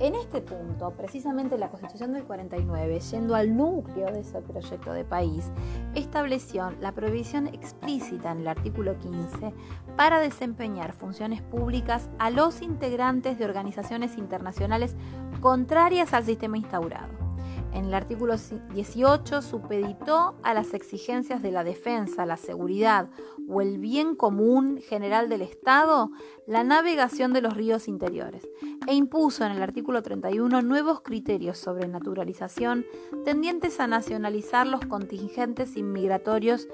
En 0.00 0.14
este 0.14 0.40
punto, 0.40 0.92
precisamente 0.92 1.58
la 1.58 1.70
Constitución 1.70 2.12
del 2.12 2.22
49, 2.22 3.00
yendo 3.00 3.34
al 3.34 3.56
núcleo 3.56 4.06
de 4.06 4.20
ese 4.20 4.40
proyecto 4.40 4.92
de 4.92 5.04
país, 5.04 5.50
estableció 5.96 6.70
la 6.80 6.92
prohibición 6.92 7.48
explícita 7.48 8.30
en 8.30 8.38
el 8.38 8.48
artículo 8.48 8.96
15 8.96 9.52
para 9.96 10.20
desempeñar 10.20 10.92
funciones 10.92 11.42
públicas 11.42 12.08
a 12.20 12.30
los 12.30 12.62
integrantes 12.62 13.38
de 13.38 13.44
organizaciones 13.44 14.16
internacionales 14.18 14.94
contrarias 15.40 16.12
al 16.12 16.24
sistema 16.24 16.58
instaurado 16.58 17.27
en 17.72 17.86
el 17.86 17.94
artículo 17.94 18.34
18 18.74 19.42
supeditó 19.42 20.36
a 20.42 20.54
las 20.54 20.74
exigencias 20.74 21.42
de 21.42 21.52
la 21.52 21.64
defensa, 21.64 22.26
la 22.26 22.36
seguridad 22.36 23.08
o 23.48 23.60
el 23.60 23.78
bien 23.78 24.14
común 24.14 24.78
general 24.78 25.28
del 25.28 25.42
Estado 25.42 26.10
la 26.46 26.64
navegación 26.64 27.32
de 27.32 27.42
los 27.42 27.54
ríos 27.54 27.88
interiores 27.88 28.48
e 28.86 28.94
impuso 28.94 29.44
en 29.44 29.52
el 29.52 29.62
artículo 29.62 30.02
31 30.02 30.62
nuevos 30.62 31.02
criterios 31.02 31.58
sobre 31.58 31.88
naturalización 31.88 32.86
tendientes 33.24 33.80
a 33.80 33.86
nacionalizar 33.86 34.66
los 34.66 34.84
contingentes 34.86 35.76
inmigratorios 35.76 36.68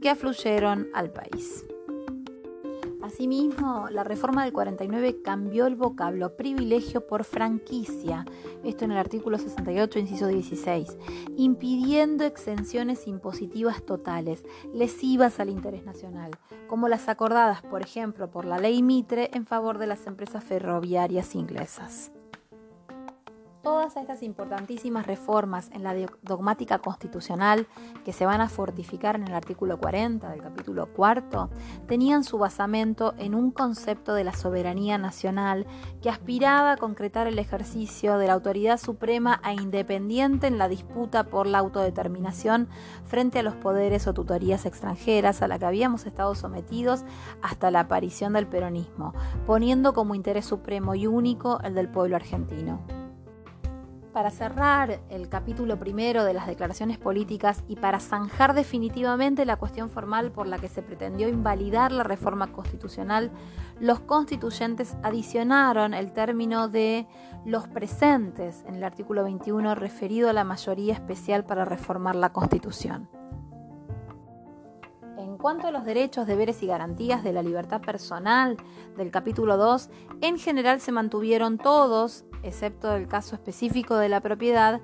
que 0.00 0.10
afluyeron 0.10 0.88
al 0.92 1.10
país. 1.10 1.64
Asimismo, 3.04 3.88
la 3.90 4.02
reforma 4.02 4.44
del 4.44 4.54
49 4.54 5.20
cambió 5.22 5.66
el 5.66 5.76
vocablo 5.76 6.38
privilegio 6.38 7.06
por 7.06 7.24
franquicia, 7.24 8.24
esto 8.64 8.86
en 8.86 8.92
el 8.92 8.96
artículo 8.96 9.36
68, 9.36 9.98
inciso 9.98 10.26
16, 10.26 10.96
impidiendo 11.36 12.24
exenciones 12.24 13.06
impositivas 13.06 13.84
totales, 13.84 14.42
lesivas 14.72 15.38
al 15.38 15.50
interés 15.50 15.84
nacional, 15.84 16.30
como 16.66 16.88
las 16.88 17.10
acordadas, 17.10 17.60
por 17.60 17.82
ejemplo, 17.82 18.30
por 18.30 18.46
la 18.46 18.56
ley 18.56 18.82
Mitre 18.82 19.28
en 19.34 19.44
favor 19.44 19.76
de 19.76 19.86
las 19.86 20.06
empresas 20.06 20.42
ferroviarias 20.42 21.34
inglesas. 21.34 22.13
Todas 23.64 23.96
estas 23.96 24.22
importantísimas 24.22 25.06
reformas 25.06 25.70
en 25.72 25.84
la 25.84 25.94
dogmática 26.20 26.80
constitucional 26.80 27.66
que 28.04 28.12
se 28.12 28.26
van 28.26 28.42
a 28.42 28.50
fortificar 28.50 29.16
en 29.16 29.26
el 29.26 29.32
artículo 29.32 29.80
40 29.80 30.28
del 30.28 30.42
capítulo 30.42 30.92
cuarto 30.92 31.48
tenían 31.88 32.24
su 32.24 32.36
basamento 32.36 33.14
en 33.16 33.34
un 33.34 33.50
concepto 33.50 34.12
de 34.12 34.22
la 34.22 34.34
soberanía 34.34 34.98
nacional 34.98 35.66
que 36.02 36.10
aspiraba 36.10 36.72
a 36.72 36.76
concretar 36.76 37.26
el 37.26 37.38
ejercicio 37.38 38.18
de 38.18 38.26
la 38.26 38.34
autoridad 38.34 38.78
suprema 38.78 39.40
e 39.42 39.54
independiente 39.54 40.46
en 40.46 40.58
la 40.58 40.68
disputa 40.68 41.24
por 41.24 41.46
la 41.46 41.60
autodeterminación 41.60 42.68
frente 43.06 43.38
a 43.38 43.42
los 43.42 43.54
poderes 43.54 44.06
o 44.06 44.12
tutorías 44.12 44.66
extranjeras 44.66 45.40
a 45.40 45.48
la 45.48 45.58
que 45.58 45.64
habíamos 45.64 46.04
estado 46.04 46.34
sometidos 46.34 47.04
hasta 47.40 47.70
la 47.70 47.80
aparición 47.80 48.34
del 48.34 48.46
peronismo, 48.46 49.14
poniendo 49.46 49.94
como 49.94 50.14
interés 50.14 50.44
supremo 50.44 50.94
y 50.94 51.06
único 51.06 51.60
el 51.62 51.74
del 51.74 51.88
pueblo 51.88 52.16
argentino. 52.16 53.03
Para 54.14 54.30
cerrar 54.30 55.00
el 55.08 55.28
capítulo 55.28 55.76
primero 55.76 56.22
de 56.22 56.34
las 56.34 56.46
declaraciones 56.46 56.98
políticas 56.98 57.64
y 57.66 57.74
para 57.74 57.98
zanjar 57.98 58.54
definitivamente 58.54 59.44
la 59.44 59.56
cuestión 59.56 59.90
formal 59.90 60.30
por 60.30 60.46
la 60.46 60.56
que 60.56 60.68
se 60.68 60.82
pretendió 60.82 61.28
invalidar 61.28 61.90
la 61.90 62.04
reforma 62.04 62.52
constitucional, 62.52 63.32
los 63.80 63.98
constituyentes 63.98 64.96
adicionaron 65.02 65.94
el 65.94 66.12
término 66.12 66.68
de 66.68 67.08
los 67.44 67.66
presentes 67.66 68.64
en 68.68 68.76
el 68.76 68.84
artículo 68.84 69.24
21 69.24 69.74
referido 69.74 70.30
a 70.30 70.32
la 70.32 70.44
mayoría 70.44 70.94
especial 70.94 71.44
para 71.44 71.64
reformar 71.64 72.14
la 72.14 72.32
Constitución. 72.32 73.08
En 75.18 75.38
cuanto 75.38 75.66
a 75.66 75.72
los 75.72 75.84
derechos, 75.84 76.28
deberes 76.28 76.62
y 76.62 76.68
garantías 76.68 77.24
de 77.24 77.32
la 77.32 77.42
libertad 77.42 77.80
personal 77.80 78.58
del 78.96 79.10
capítulo 79.10 79.56
2, 79.56 79.90
en 80.20 80.38
general 80.38 80.80
se 80.80 80.92
mantuvieron 80.92 81.58
todos 81.58 82.24
excepto 82.44 82.94
el 82.94 83.08
caso 83.08 83.34
específico 83.34 83.96
de 83.96 84.08
la 84.08 84.20
propiedad, 84.20 84.80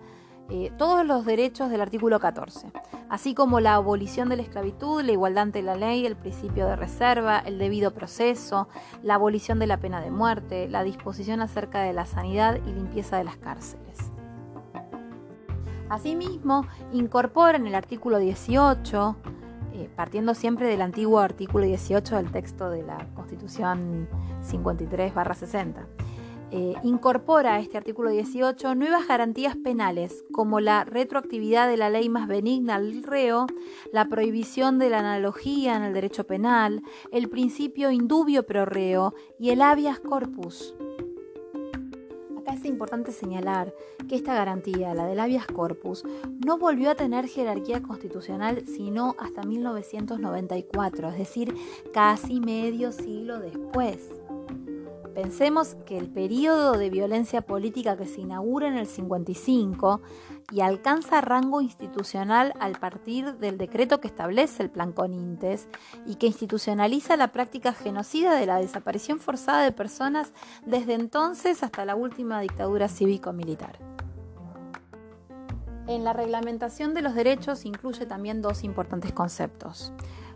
eh, 0.49 0.73
todos 0.77 1.07
los 1.07 1.25
derechos 1.25 1.70
del 1.70 1.81
artículo 1.81 2.18
14, 2.18 2.73
así 3.09 3.35
como 3.35 3.61
la 3.61 3.75
abolición 3.75 4.29
de 4.29 4.37
la 4.37 4.42
esclavitud, 4.42 5.01
la 5.03 5.12
igualdad 5.12 5.42
ante 5.42 5.62
la 5.62 5.77
ley, 5.77 6.05
el 6.05 6.16
principio 6.16 6.66
de 6.66 6.75
reserva, 6.75 7.38
el 7.38 7.59
debido 7.59 7.92
proceso, 7.92 8.68
la 9.05 9.14
abolición 9.14 9.61
de 9.61 9.68
la 9.68 9.77
pena 9.77 10.01
de 10.01 10.11
muerte, 10.11 10.68
la 10.68 10.83
disposición 10.83 11.40
acerca 11.40 11.83
de 11.83 11.92
la 11.92 12.05
sanidad 12.05 12.59
y 12.66 12.73
limpieza 12.73 13.16
de 13.16 13.25
las 13.25 13.37
cárceles. 13.37 14.11
Asimismo, 15.88 16.66
incorpora 16.92 17.57
en 17.57 17.68
el 17.68 17.75
artículo 17.77 18.18
18, 18.18 19.16
eh, 19.73 19.88
partiendo 19.94 20.35
siempre 20.35 20.66
del 20.66 20.83
antiguo 20.83 21.20
artículo 21.20 21.64
18 21.64 22.16
del 22.16 22.33
texto 22.33 22.70
de 22.70 22.83
la 22.83 23.07
Constitución 23.14 24.09
53-60, 24.42 25.87
eh, 26.52 26.74
incorpora 26.82 27.54
a 27.54 27.60
este 27.60 27.76
artículo 27.76 28.10
18 28.10 28.74
nuevas 28.74 29.06
garantías 29.06 29.56
penales, 29.56 30.24
como 30.32 30.58
la 30.58 30.84
retroactividad 30.84 31.68
de 31.68 31.76
la 31.76 31.90
ley 31.90 32.08
más 32.08 32.26
benigna 32.26 32.74
al 32.74 33.02
reo, 33.04 33.46
la 33.92 34.06
prohibición 34.08 34.78
de 34.78 34.90
la 34.90 34.98
analogía 34.98 35.76
en 35.76 35.84
el 35.84 35.94
derecho 35.94 36.26
penal, 36.26 36.82
el 37.12 37.28
principio 37.28 37.92
indubio 37.92 38.46
pro 38.46 38.64
reo 38.64 39.14
y 39.38 39.50
el 39.50 39.62
habeas 39.62 40.00
corpus. 40.00 40.74
Acá 42.38 42.54
es 42.54 42.64
importante 42.64 43.12
señalar 43.12 43.72
que 44.08 44.16
esta 44.16 44.34
garantía, 44.34 44.92
la 44.94 45.06
del 45.06 45.20
habeas 45.20 45.46
corpus, 45.46 46.04
no 46.44 46.58
volvió 46.58 46.90
a 46.90 46.96
tener 46.96 47.28
jerarquía 47.28 47.80
constitucional 47.80 48.64
sino 48.66 49.14
hasta 49.18 49.44
1994, 49.44 51.10
es 51.10 51.18
decir, 51.18 51.54
casi 51.92 52.40
medio 52.40 52.90
siglo 52.90 53.38
después. 53.38 54.19
Pensemos 55.14 55.77
que 55.87 55.99
el 55.99 56.09
periodo 56.09 56.79
de 56.79 56.88
violencia 56.88 57.42
política 57.42 57.96
que 57.96 58.07
se 58.07 58.20
inaugura 58.20 58.68
en 58.68 58.77
el 58.77 58.87
55 58.87 60.01
y 60.53 60.61
alcanza 60.61 61.20
rango 61.20 61.61
institucional 61.61 62.55
al 62.61 62.79
partir 62.79 63.37
del 63.38 63.59
decreto 63.59 64.01
que 64.01 64.09
establece 64.09 64.62
el 64.62 64.70
Plan 64.70 64.92
Conintes 64.92 65.68
y 66.07 66.14
que 66.14 66.29
institucionaliza 66.29 67.16
la 67.16 67.33
práctica 67.33 67.73
genocida 67.73 68.35
de 68.37 68.46
la 68.46 68.59
desaparición 68.59 69.18
forzada 69.18 69.64
de 69.64 69.73
personas 69.73 70.33
desde 70.64 70.94
entonces 70.94 71.62
hasta 71.62 71.85
la 71.85 71.96
última 71.96 72.40
dictadura 72.40 72.88
cívico-militar. 72.88 73.79
En 75.88 76.05
la 76.05 76.12
reglamentación 76.12 76.94
de 76.94 77.03
los 77.03 77.16
derechos 77.16 77.64
incluye 77.64 78.07
también 78.07 78.42
dos 78.42 78.62
importantes 78.62 79.12
conceptos. 79.12 79.92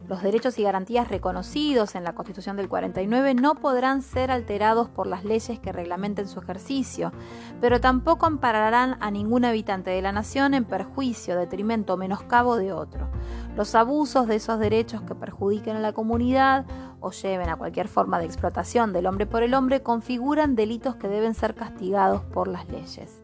Los 0.07 0.23
derechos 0.23 0.59
y 0.59 0.63
garantías 0.63 1.09
reconocidos 1.09 1.95
en 1.95 2.05
la 2.05 2.15
Constitución 2.15 2.59
del 2.59 2.69
49 2.69 3.35
no 3.35 3.55
podrán 3.55 4.03
ser 4.03 4.31
alterados 4.31 4.91
por 4.91 5.07
las 5.07 5.25
leyes 5.25 5.59
que 5.59 5.73
reglamenten 5.73 6.29
su 6.29 6.41
ejercicio, 6.41 7.11
pero 7.59 7.81
tampoco 7.81 8.27
ampararán 8.27 8.99
a 9.01 9.11
ningún 9.11 9.47
habitante 9.47 9.91
de 9.91 10.03
la 10.03 10.13
nación 10.13 10.53
en 10.53 10.67
perjuicio, 10.67 11.39
detrimento 11.39 11.95
o 11.95 11.97
menoscabo 11.97 12.57
de 12.57 12.73
otro. 12.73 13.09
Los 13.57 13.75
abusos 13.75 14.27
de 14.27 14.37
esos 14.37 14.59
derechos 14.59 15.01
que 15.03 15.15
perjudiquen 15.15 15.77
a 15.77 15.81
la 15.81 15.95
comunidad 15.95 16.67
o 17.01 17.11
lleven 17.11 17.49
a 17.49 17.57
cualquier 17.57 17.89
forma 17.89 18.19
de 18.19 18.27
explotación 18.27 18.93
del 18.93 19.07
hombre 19.07 19.25
por 19.25 19.43
el 19.43 19.55
hombre 19.55 19.83
configuran 19.83 20.55
delitos 20.55 20.97
que 20.97 21.09
deben 21.09 21.33
ser 21.33 21.55
castigados 21.55 22.23
por 22.25 22.49
las 22.49 22.69
leyes. 22.69 23.23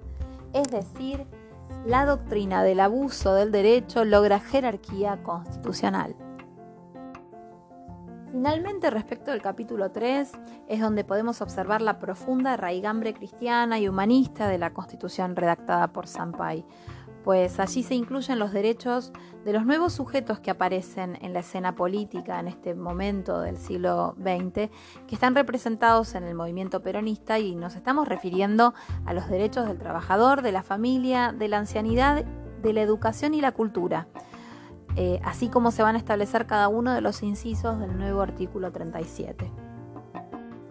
Es 0.55 0.71
decir, 0.71 1.27
la 1.85 2.07
doctrina 2.07 2.63
del 2.63 2.81
abuso 2.81 3.35
del 3.35 3.53
derecho 3.53 4.07
logra 4.07 4.41
jerarquía 4.41 5.23
constitucional. 5.23 6.17
Finalmente, 8.33 8.91
respecto 8.91 9.33
del 9.33 9.43
capítulo 9.43 9.91
3, 9.91 10.33
es 10.69 10.81
donde 10.81 11.03
podemos 11.03 11.41
observar 11.41 11.83
la 11.83 11.99
profunda 11.99 12.57
raigambre 12.57 13.13
cristiana 13.13 13.81
y 13.81 13.89
humanista 13.89 14.47
de 14.47 14.57
la 14.57 14.73
constitución 14.73 15.35
redactada 15.35 15.93
por 15.93 16.07
Sampai, 16.07 16.65
pues 17.25 17.59
allí 17.59 17.83
se 17.83 17.97
incluyen 17.97 18.39
los 18.39 18.53
derechos 18.53 19.13
de 19.45 19.53
los 19.53 19.67
nuevos 19.67 19.95
sujetos 19.95 20.39
que 20.39 20.53
aparecen 20.53 21.19
en 21.21 21.33
la 21.33 21.41
escena 21.41 21.75
política 21.75 22.39
en 22.39 22.47
este 22.47 22.75
momento 22.75 23.41
del 23.41 23.59
siglo 23.59 24.15
XX, 24.19 24.71
que 25.09 25.15
están 25.15 25.35
representados 25.35 26.15
en 26.15 26.23
el 26.23 26.37
movimiento 26.37 26.83
peronista 26.83 27.41
y 27.41 27.57
nos 27.57 27.75
estamos 27.75 28.07
refiriendo 28.07 28.75
a 29.07 29.13
los 29.13 29.29
derechos 29.29 29.67
del 29.67 29.79
trabajador, 29.79 30.43
de 30.43 30.53
la 30.53 30.63
familia, 30.63 31.35
de 31.37 31.49
la 31.49 31.59
ancianidad, 31.59 32.25
de 32.25 32.73
la 32.73 32.83
educación 32.83 33.35
y 33.35 33.41
la 33.41 33.53
cultura 33.53 34.07
eh, 34.97 35.21
así 35.25 35.49
como 35.49 35.71
se 35.71 35.83
van 35.83 35.95
a 35.95 35.99
establecer 35.99 36.47
cada 36.47 36.69
uno 36.69 36.93
de 36.93 37.01
los 37.01 37.23
incisos 37.23 37.79
del 37.79 37.97
nuevo 37.97 38.23
artículo 38.23 38.73
37. 38.73 39.51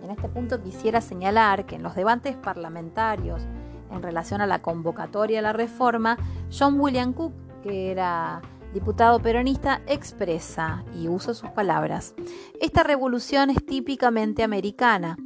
En 0.04 0.12
este 0.12 0.30
punto 0.30 0.62
quisiera 0.62 1.02
señalar 1.02 1.66
que 1.66 1.76
en 1.76 1.84
los 1.84 1.96
debates 1.96 2.36
parlamentarios 2.36 3.44
en 3.92 4.04
relación 4.04 4.42
a 4.42 4.48
la 4.48 4.62
convocatoria 4.62 5.40
a 5.40 5.42
la 5.42 5.54
reforma, 5.54 6.18
John 6.52 6.80
William 6.80 7.14
Cook, 7.14 7.34
que 7.64 7.92
era 7.92 8.42
diputado 8.74 9.20
peronista, 9.20 9.82
expresa, 9.88 10.84
y 10.96 11.08
uso 11.08 11.34
sus 11.34 11.50
palabras, 11.50 12.14
esta 12.62 12.84
revolución 12.84 13.50
es 13.50 13.66
típicamente 13.66 14.44
americana, 14.44 15.18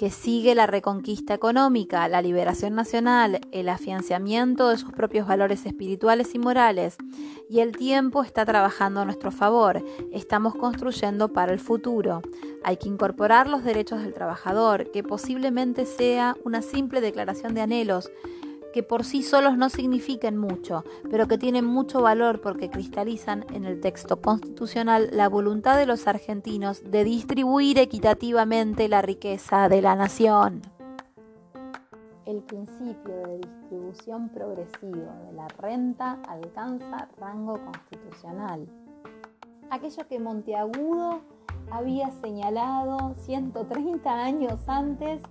que 0.00 0.08
sigue 0.08 0.54
la 0.54 0.66
reconquista 0.66 1.34
económica, 1.34 2.08
la 2.08 2.22
liberación 2.22 2.74
nacional, 2.74 3.38
el 3.52 3.68
afianzamiento 3.68 4.70
de 4.70 4.78
sus 4.78 4.92
propios 4.92 5.28
valores 5.28 5.66
espirituales 5.66 6.34
y 6.34 6.38
morales, 6.38 6.96
y 7.50 7.60
el 7.60 7.76
tiempo 7.76 8.22
está 8.22 8.46
trabajando 8.46 9.00
a 9.00 9.04
nuestro 9.04 9.30
favor, 9.30 9.84
estamos 10.10 10.54
construyendo 10.54 11.34
para 11.34 11.52
el 11.52 11.58
futuro. 11.58 12.22
Hay 12.64 12.78
que 12.78 12.88
incorporar 12.88 13.46
los 13.46 13.62
derechos 13.62 14.00
del 14.00 14.14
trabajador, 14.14 14.90
que 14.90 15.02
posiblemente 15.02 15.84
sea 15.84 16.34
una 16.46 16.62
simple 16.62 17.02
declaración 17.02 17.52
de 17.52 17.60
anhelos, 17.60 18.10
que 18.72 18.82
por 18.82 19.04
sí 19.04 19.22
solos 19.22 19.56
no 19.56 19.68
significan 19.68 20.36
mucho, 20.36 20.84
pero 21.10 21.26
que 21.28 21.38
tienen 21.38 21.64
mucho 21.64 22.02
valor 22.02 22.40
porque 22.40 22.70
cristalizan 22.70 23.44
en 23.52 23.64
el 23.64 23.80
texto 23.80 24.20
constitucional 24.20 25.10
la 25.12 25.28
voluntad 25.28 25.76
de 25.76 25.86
los 25.86 26.06
argentinos 26.06 26.82
de 26.90 27.04
distribuir 27.04 27.78
equitativamente 27.78 28.88
la 28.88 29.02
riqueza 29.02 29.68
de 29.68 29.82
la 29.82 29.96
nación. 29.96 30.62
El 32.26 32.42
principio 32.42 33.16
de 33.26 33.38
distribución 33.38 34.28
progresiva 34.28 35.14
de 35.26 35.32
la 35.32 35.48
renta 35.48 36.20
alcanza 36.28 37.08
rango 37.18 37.58
constitucional. 37.64 38.68
Aquello 39.70 40.06
que 40.08 40.20
Monteagudo 40.20 41.22
había 41.70 42.10
señalado 42.10 43.14
130 43.16 44.12
años 44.12 44.68
antes 44.68 45.22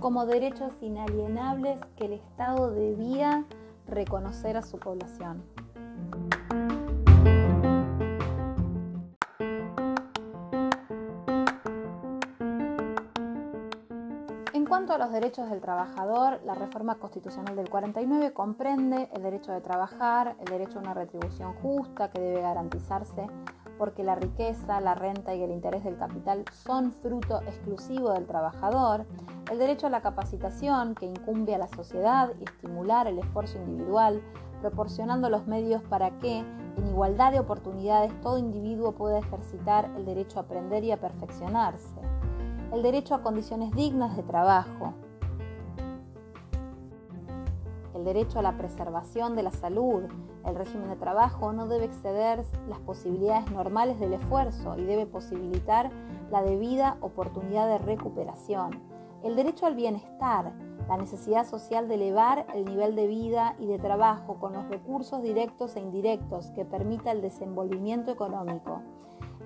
como 0.00 0.26
derechos 0.26 0.72
inalienables 0.80 1.80
que 1.96 2.06
el 2.06 2.12
Estado 2.14 2.70
debía 2.70 3.44
reconocer 3.86 4.56
a 4.56 4.62
su 4.62 4.78
población. 4.78 5.42
En 14.52 14.66
cuanto 14.66 14.92
a 14.92 14.98
los 14.98 15.10
derechos 15.10 15.50
del 15.50 15.60
trabajador, 15.60 16.40
la 16.44 16.54
reforma 16.54 16.96
constitucional 16.96 17.56
del 17.56 17.68
49 17.68 18.32
comprende 18.32 19.08
el 19.14 19.22
derecho 19.22 19.52
de 19.52 19.60
trabajar, 19.60 20.36
el 20.40 20.44
derecho 20.46 20.78
a 20.78 20.82
una 20.82 20.94
retribución 20.94 21.54
justa 21.54 22.10
que 22.10 22.20
debe 22.20 22.42
garantizarse 22.42 23.26
porque 23.78 24.02
la 24.02 24.16
riqueza, 24.16 24.80
la 24.80 24.94
renta 24.94 25.34
y 25.34 25.42
el 25.42 25.50
interés 25.50 25.84
del 25.84 25.96
capital 25.96 26.44
son 26.52 26.92
fruto 26.92 27.40
exclusivo 27.42 28.10
del 28.12 28.26
trabajador, 28.26 29.06
el 29.50 29.58
derecho 29.58 29.86
a 29.86 29.90
la 29.90 30.02
capacitación 30.02 30.94
que 30.94 31.06
incumbe 31.06 31.54
a 31.54 31.58
la 31.58 31.68
sociedad 31.68 32.30
y 32.40 32.44
estimular 32.44 33.06
el 33.06 33.18
esfuerzo 33.18 33.58
individual, 33.58 34.20
proporcionando 34.60 35.30
los 35.30 35.46
medios 35.46 35.82
para 35.84 36.18
que, 36.18 36.38
en 36.38 36.86
igualdad 36.86 37.32
de 37.32 37.40
oportunidades, 37.40 38.12
todo 38.20 38.38
individuo 38.38 38.92
pueda 38.92 39.18
ejercitar 39.18 39.90
el 39.96 40.04
derecho 40.04 40.38
a 40.38 40.42
aprender 40.42 40.84
y 40.84 40.90
a 40.90 41.00
perfeccionarse, 41.00 42.00
el 42.72 42.82
derecho 42.82 43.14
a 43.14 43.22
condiciones 43.22 43.72
dignas 43.72 44.16
de 44.16 44.24
trabajo, 44.24 44.94
derecho 48.08 48.38
a 48.38 48.42
la 48.42 48.56
preservación 48.56 49.36
de 49.36 49.42
la 49.42 49.50
salud, 49.50 50.04
el 50.46 50.54
régimen 50.54 50.88
de 50.88 50.96
trabajo 50.96 51.52
no 51.52 51.68
debe 51.68 51.84
exceder 51.84 52.42
las 52.66 52.78
posibilidades 52.80 53.50
normales 53.50 54.00
del 54.00 54.14
esfuerzo 54.14 54.78
y 54.78 54.84
debe 54.84 55.04
posibilitar 55.04 55.90
la 56.30 56.42
debida 56.42 56.96
oportunidad 57.02 57.68
de 57.68 57.78
recuperación. 57.78 58.82
El 59.22 59.36
derecho 59.36 59.66
al 59.66 59.74
bienestar, 59.74 60.52
la 60.88 60.96
necesidad 60.96 61.46
social 61.46 61.86
de 61.86 61.96
elevar 61.96 62.46
el 62.54 62.64
nivel 62.64 62.96
de 62.96 63.06
vida 63.08 63.56
y 63.58 63.66
de 63.66 63.78
trabajo 63.78 64.38
con 64.38 64.54
los 64.54 64.66
recursos 64.68 65.22
directos 65.22 65.76
e 65.76 65.80
indirectos 65.80 66.50
que 66.52 66.64
permita 66.64 67.12
el 67.12 67.20
desenvolvimiento 67.20 68.10
económico. 68.10 68.80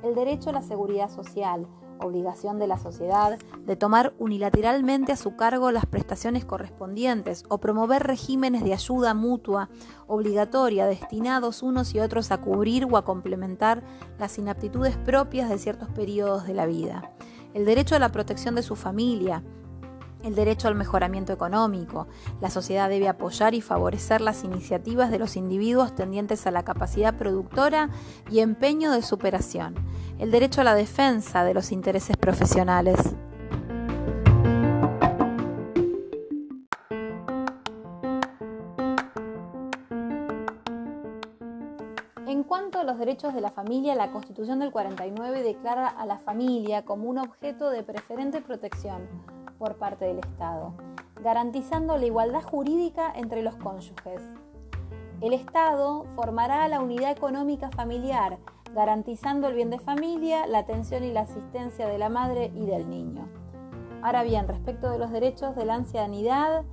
El 0.02 0.14
derecho 0.14 0.50
a 0.50 0.52
la 0.52 0.62
seguridad 0.62 1.08
social, 1.08 1.66
obligación 2.00 2.58
de 2.58 2.66
la 2.66 2.78
sociedad 2.78 3.38
de 3.64 3.76
tomar 3.76 4.14
unilateralmente 4.18 5.12
a 5.12 5.16
su 5.16 5.36
cargo 5.36 5.70
las 5.70 5.86
prestaciones 5.86 6.44
correspondientes 6.44 7.44
o 7.48 7.58
promover 7.58 8.02
regímenes 8.02 8.64
de 8.64 8.74
ayuda 8.74 9.14
mutua 9.14 9.68
obligatoria 10.06 10.86
destinados 10.86 11.62
unos 11.62 11.94
y 11.94 12.00
otros 12.00 12.32
a 12.32 12.40
cubrir 12.40 12.86
o 12.86 12.96
a 12.96 13.04
complementar 13.04 13.82
las 14.18 14.38
inaptitudes 14.38 14.96
propias 14.96 15.48
de 15.48 15.58
ciertos 15.58 15.88
periodos 15.90 16.46
de 16.46 16.54
la 16.54 16.66
vida. 16.66 17.12
El 17.54 17.64
derecho 17.64 17.94
a 17.94 17.98
la 17.98 18.10
protección 18.10 18.54
de 18.54 18.62
su 18.62 18.76
familia, 18.76 19.44
el 20.22 20.34
derecho 20.34 20.68
al 20.68 20.74
mejoramiento 20.74 21.32
económico. 21.32 22.06
La 22.40 22.50
sociedad 22.50 22.88
debe 22.88 23.08
apoyar 23.08 23.54
y 23.54 23.60
favorecer 23.60 24.20
las 24.20 24.44
iniciativas 24.44 25.10
de 25.10 25.18
los 25.18 25.36
individuos 25.36 25.94
tendientes 25.94 26.46
a 26.46 26.50
la 26.50 26.64
capacidad 26.64 27.16
productora 27.16 27.90
y 28.30 28.40
empeño 28.40 28.92
de 28.92 29.02
superación. 29.02 29.74
El 30.18 30.30
derecho 30.30 30.60
a 30.60 30.64
la 30.64 30.74
defensa 30.74 31.44
de 31.44 31.54
los 31.54 31.72
intereses 31.72 32.16
profesionales. 32.16 33.14
En 42.26 42.44
cuanto 42.44 42.78
a 42.78 42.84
los 42.84 42.98
derechos 42.98 43.34
de 43.34 43.40
la 43.40 43.50
familia, 43.50 43.94
la 43.94 44.10
Constitución 44.10 44.58
del 44.58 44.70
49 44.70 45.42
declara 45.42 45.88
a 45.88 46.06
la 46.06 46.18
familia 46.18 46.84
como 46.84 47.08
un 47.08 47.18
objeto 47.18 47.70
de 47.70 47.82
preferente 47.82 48.40
protección 48.40 49.41
por 49.62 49.76
parte 49.76 50.06
del 50.06 50.18
Estado, 50.18 50.74
garantizando 51.22 51.96
la 51.96 52.06
igualdad 52.06 52.42
jurídica 52.42 53.12
entre 53.14 53.42
los 53.42 53.54
cónyuges. 53.54 54.20
El 55.20 55.34
Estado 55.34 56.04
formará 56.16 56.66
la 56.66 56.80
unidad 56.80 57.12
económica 57.12 57.70
familiar, 57.70 58.38
garantizando 58.74 59.46
el 59.46 59.54
bien 59.54 59.70
de 59.70 59.78
familia, 59.78 60.48
la 60.48 60.58
atención 60.58 61.04
y 61.04 61.12
la 61.12 61.20
asistencia 61.20 61.86
de 61.86 61.96
la 61.96 62.08
madre 62.08 62.50
y 62.56 62.66
del 62.66 62.90
niño. 62.90 63.28
Ahora 64.02 64.24
bien, 64.24 64.48
respecto 64.48 64.90
de 64.90 64.98
los 64.98 65.12
derechos 65.12 65.54
de 65.54 65.64
la 65.64 65.76
ancianidad, 65.76 66.64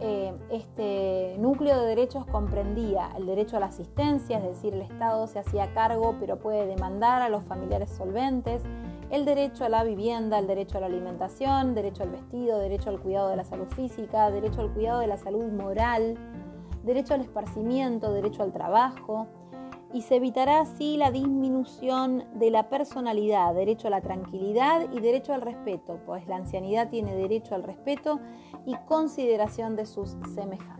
eh, 0.00 0.34
este 0.50 1.36
núcleo 1.38 1.80
de 1.80 1.86
derechos 1.86 2.26
comprendía 2.26 3.10
el 3.16 3.26
derecho 3.26 3.56
a 3.56 3.60
la 3.60 3.66
asistencia, 3.66 4.38
es 4.38 4.44
decir, 4.44 4.74
el 4.74 4.82
Estado 4.82 5.26
se 5.26 5.38
hacía 5.38 5.72
cargo 5.72 6.16
pero 6.20 6.38
puede 6.38 6.66
demandar 6.66 7.22
a 7.22 7.28
los 7.28 7.44
familiares 7.44 7.90
solventes, 7.90 8.62
el 9.10 9.24
derecho 9.24 9.64
a 9.64 9.68
la 9.68 9.84
vivienda, 9.84 10.38
el 10.38 10.46
derecho 10.46 10.78
a 10.78 10.80
la 10.80 10.86
alimentación, 10.86 11.74
derecho 11.74 12.02
al 12.02 12.10
vestido, 12.10 12.58
derecho 12.58 12.90
al 12.90 13.00
cuidado 13.00 13.28
de 13.30 13.36
la 13.36 13.44
salud 13.44 13.68
física, 13.68 14.30
derecho 14.30 14.60
al 14.60 14.72
cuidado 14.72 15.00
de 15.00 15.06
la 15.06 15.16
salud 15.16 15.50
moral, 15.52 16.18
derecho 16.82 17.14
al 17.14 17.20
esparcimiento, 17.22 18.12
derecho 18.12 18.42
al 18.42 18.52
trabajo, 18.52 19.26
y 19.92 20.02
se 20.02 20.16
evitará 20.16 20.60
así 20.60 20.96
la 20.96 21.10
disminución 21.10 22.24
de 22.34 22.50
la 22.50 22.68
personalidad, 22.68 23.54
derecho 23.54 23.88
a 23.88 23.90
la 23.90 24.00
tranquilidad 24.00 24.92
y 24.92 25.00
derecho 25.00 25.32
al 25.32 25.42
respeto, 25.42 26.00
pues 26.06 26.26
la 26.26 26.36
ancianidad 26.36 26.90
tiene 26.90 27.14
derecho 27.14 27.54
al 27.54 27.62
respeto 27.62 28.20
y 28.66 28.76
consideración 28.86 29.76
de 29.76 29.86
sus 29.86 30.16
semejantes. 30.34 30.76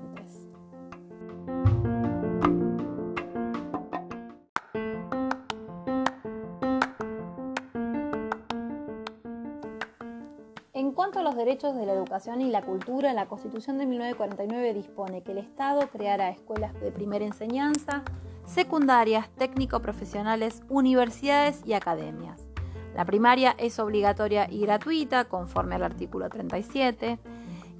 En 10.72 10.92
cuanto 10.92 11.20
a 11.20 11.22
los 11.22 11.36
derechos 11.36 11.74
de 11.74 11.86
la 11.86 11.92
educación 11.94 12.40
y 12.42 12.50
la 12.50 12.62
cultura, 12.62 13.14
la 13.14 13.26
Constitución 13.26 13.78
de 13.78 13.86
1949 13.86 14.74
dispone 14.74 15.22
que 15.22 15.32
el 15.32 15.38
Estado 15.38 15.88
creará 15.90 16.28
escuelas 16.30 16.78
de 16.80 16.90
primera 16.92 17.24
enseñanza, 17.24 18.04
secundarias, 18.46 19.28
técnico-profesionales, 19.36 20.62
universidades 20.68 21.60
y 21.66 21.74
academias. 21.74 22.48
La 22.94 23.04
primaria 23.04 23.54
es 23.58 23.78
obligatoria 23.78 24.48
y 24.50 24.62
gratuita, 24.62 25.24
conforme 25.24 25.74
al 25.74 25.82
artículo 25.82 26.30
37, 26.30 27.18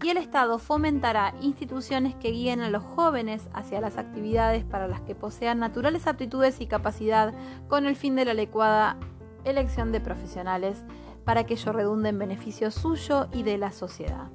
y 0.05 0.11
el 0.11 0.19
Estado 0.19 0.59
fomentará 0.59 1.35
instituciones 1.41 2.15
que 2.17 2.31
guíen 2.31 2.61
a 2.61 2.69
los 2.69 2.83
jóvenes 2.83 3.49
hacia 3.55 3.81
las 3.81 3.97
actividades 3.97 4.65
para 4.65 4.89
las 4.89 5.01
que 5.01 5.15
posean 5.15 5.59
naturales 5.59 6.07
aptitudes 6.07 6.61
y 6.61 6.67
capacidad 6.67 7.33
con 7.69 7.87
el 7.87 7.97
fin 7.97 8.15
de 8.15 8.27
la 8.27 8.33
adecuada 8.33 8.99
elección 9.45 9.93
de 9.93 10.01
profesionales 10.01 10.85
para 11.25 11.45
que 11.45 11.55
ello 11.55 11.73
redunde 11.73 12.11
en 12.11 12.19
beneficio 12.19 12.71
suyo 12.71 13.29
y 13.33 13.43
de 13.43 13.57
la 13.57 13.73
sociedad. 13.73 14.31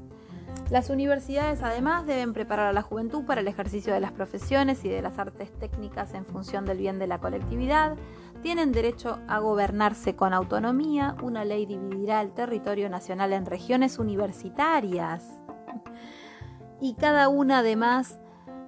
Las 0.71 0.89
universidades 0.89 1.61
además 1.63 2.05
deben 2.05 2.31
preparar 2.31 2.67
a 2.67 2.71
la 2.71 2.81
juventud 2.81 3.25
para 3.25 3.41
el 3.41 3.47
ejercicio 3.49 3.93
de 3.93 3.99
las 3.99 4.13
profesiones 4.13 4.85
y 4.85 4.87
de 4.87 5.01
las 5.01 5.19
artes 5.19 5.51
técnicas 5.59 6.13
en 6.13 6.25
función 6.25 6.63
del 6.63 6.77
bien 6.77 6.97
de 6.97 7.07
la 7.07 7.19
colectividad. 7.19 7.97
Tienen 8.41 8.71
derecho 8.71 9.19
a 9.27 9.39
gobernarse 9.39 10.15
con 10.15 10.33
autonomía. 10.33 11.17
Una 11.21 11.43
ley 11.43 11.65
dividirá 11.65 12.21
el 12.21 12.31
territorio 12.31 12.89
nacional 12.89 13.33
en 13.33 13.47
regiones 13.47 13.99
universitarias. 13.99 15.41
Y 16.79 16.95
cada 16.95 17.27
una 17.27 17.59
además 17.59 18.21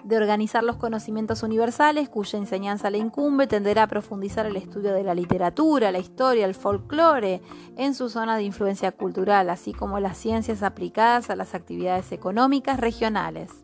de 0.03 0.17
organizar 0.17 0.63
los 0.63 0.75
conocimientos 0.75 1.43
universales 1.43 2.09
cuya 2.09 2.39
enseñanza 2.39 2.89
le 2.89 2.97
incumbe, 2.97 3.47
tenderá 3.47 3.83
a 3.83 3.87
profundizar 3.87 4.45
el 4.45 4.55
estudio 4.55 4.93
de 4.93 5.03
la 5.03 5.15
literatura, 5.15 5.91
la 5.91 5.99
historia, 5.99 6.45
el 6.45 6.55
folclore 6.55 7.41
en 7.77 7.93
su 7.93 8.09
zona 8.09 8.35
de 8.35 8.43
influencia 8.43 8.91
cultural, 8.91 9.49
así 9.49 9.73
como 9.73 9.99
las 9.99 10.17
ciencias 10.17 10.63
aplicadas 10.63 11.29
a 11.29 11.35
las 11.35 11.55
actividades 11.55 12.11
económicas 12.11 12.79
regionales. 12.79 13.62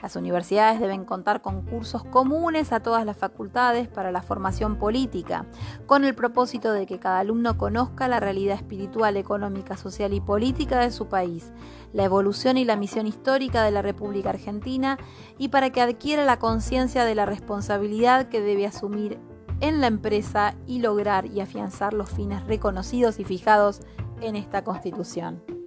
Las 0.00 0.14
universidades 0.14 0.78
deben 0.78 1.04
contar 1.04 1.42
con 1.42 1.62
cursos 1.62 2.04
comunes 2.04 2.72
a 2.72 2.80
todas 2.80 3.04
las 3.04 3.16
facultades 3.16 3.88
para 3.88 4.12
la 4.12 4.22
formación 4.22 4.76
política, 4.76 5.44
con 5.86 6.04
el 6.04 6.14
propósito 6.14 6.72
de 6.72 6.86
que 6.86 7.00
cada 7.00 7.18
alumno 7.18 7.58
conozca 7.58 8.06
la 8.06 8.20
realidad 8.20 8.56
espiritual, 8.56 9.16
económica, 9.16 9.76
social 9.76 10.12
y 10.14 10.20
política 10.20 10.78
de 10.78 10.92
su 10.92 11.08
país, 11.08 11.52
la 11.92 12.04
evolución 12.04 12.58
y 12.58 12.64
la 12.64 12.76
misión 12.76 13.08
histórica 13.08 13.64
de 13.64 13.72
la 13.72 13.82
República 13.82 14.30
Argentina 14.30 14.98
y 15.36 15.48
para 15.48 15.70
que 15.70 15.80
adquiera 15.80 16.24
la 16.24 16.38
conciencia 16.38 17.04
de 17.04 17.16
la 17.16 17.26
responsabilidad 17.26 18.28
que 18.28 18.40
debe 18.40 18.66
asumir 18.66 19.18
en 19.60 19.80
la 19.80 19.88
empresa 19.88 20.54
y 20.66 20.78
lograr 20.78 21.26
y 21.26 21.40
afianzar 21.40 21.92
los 21.92 22.10
fines 22.10 22.46
reconocidos 22.46 23.18
y 23.18 23.24
fijados 23.24 23.80
en 24.20 24.36
esta 24.36 24.62
Constitución. 24.62 25.57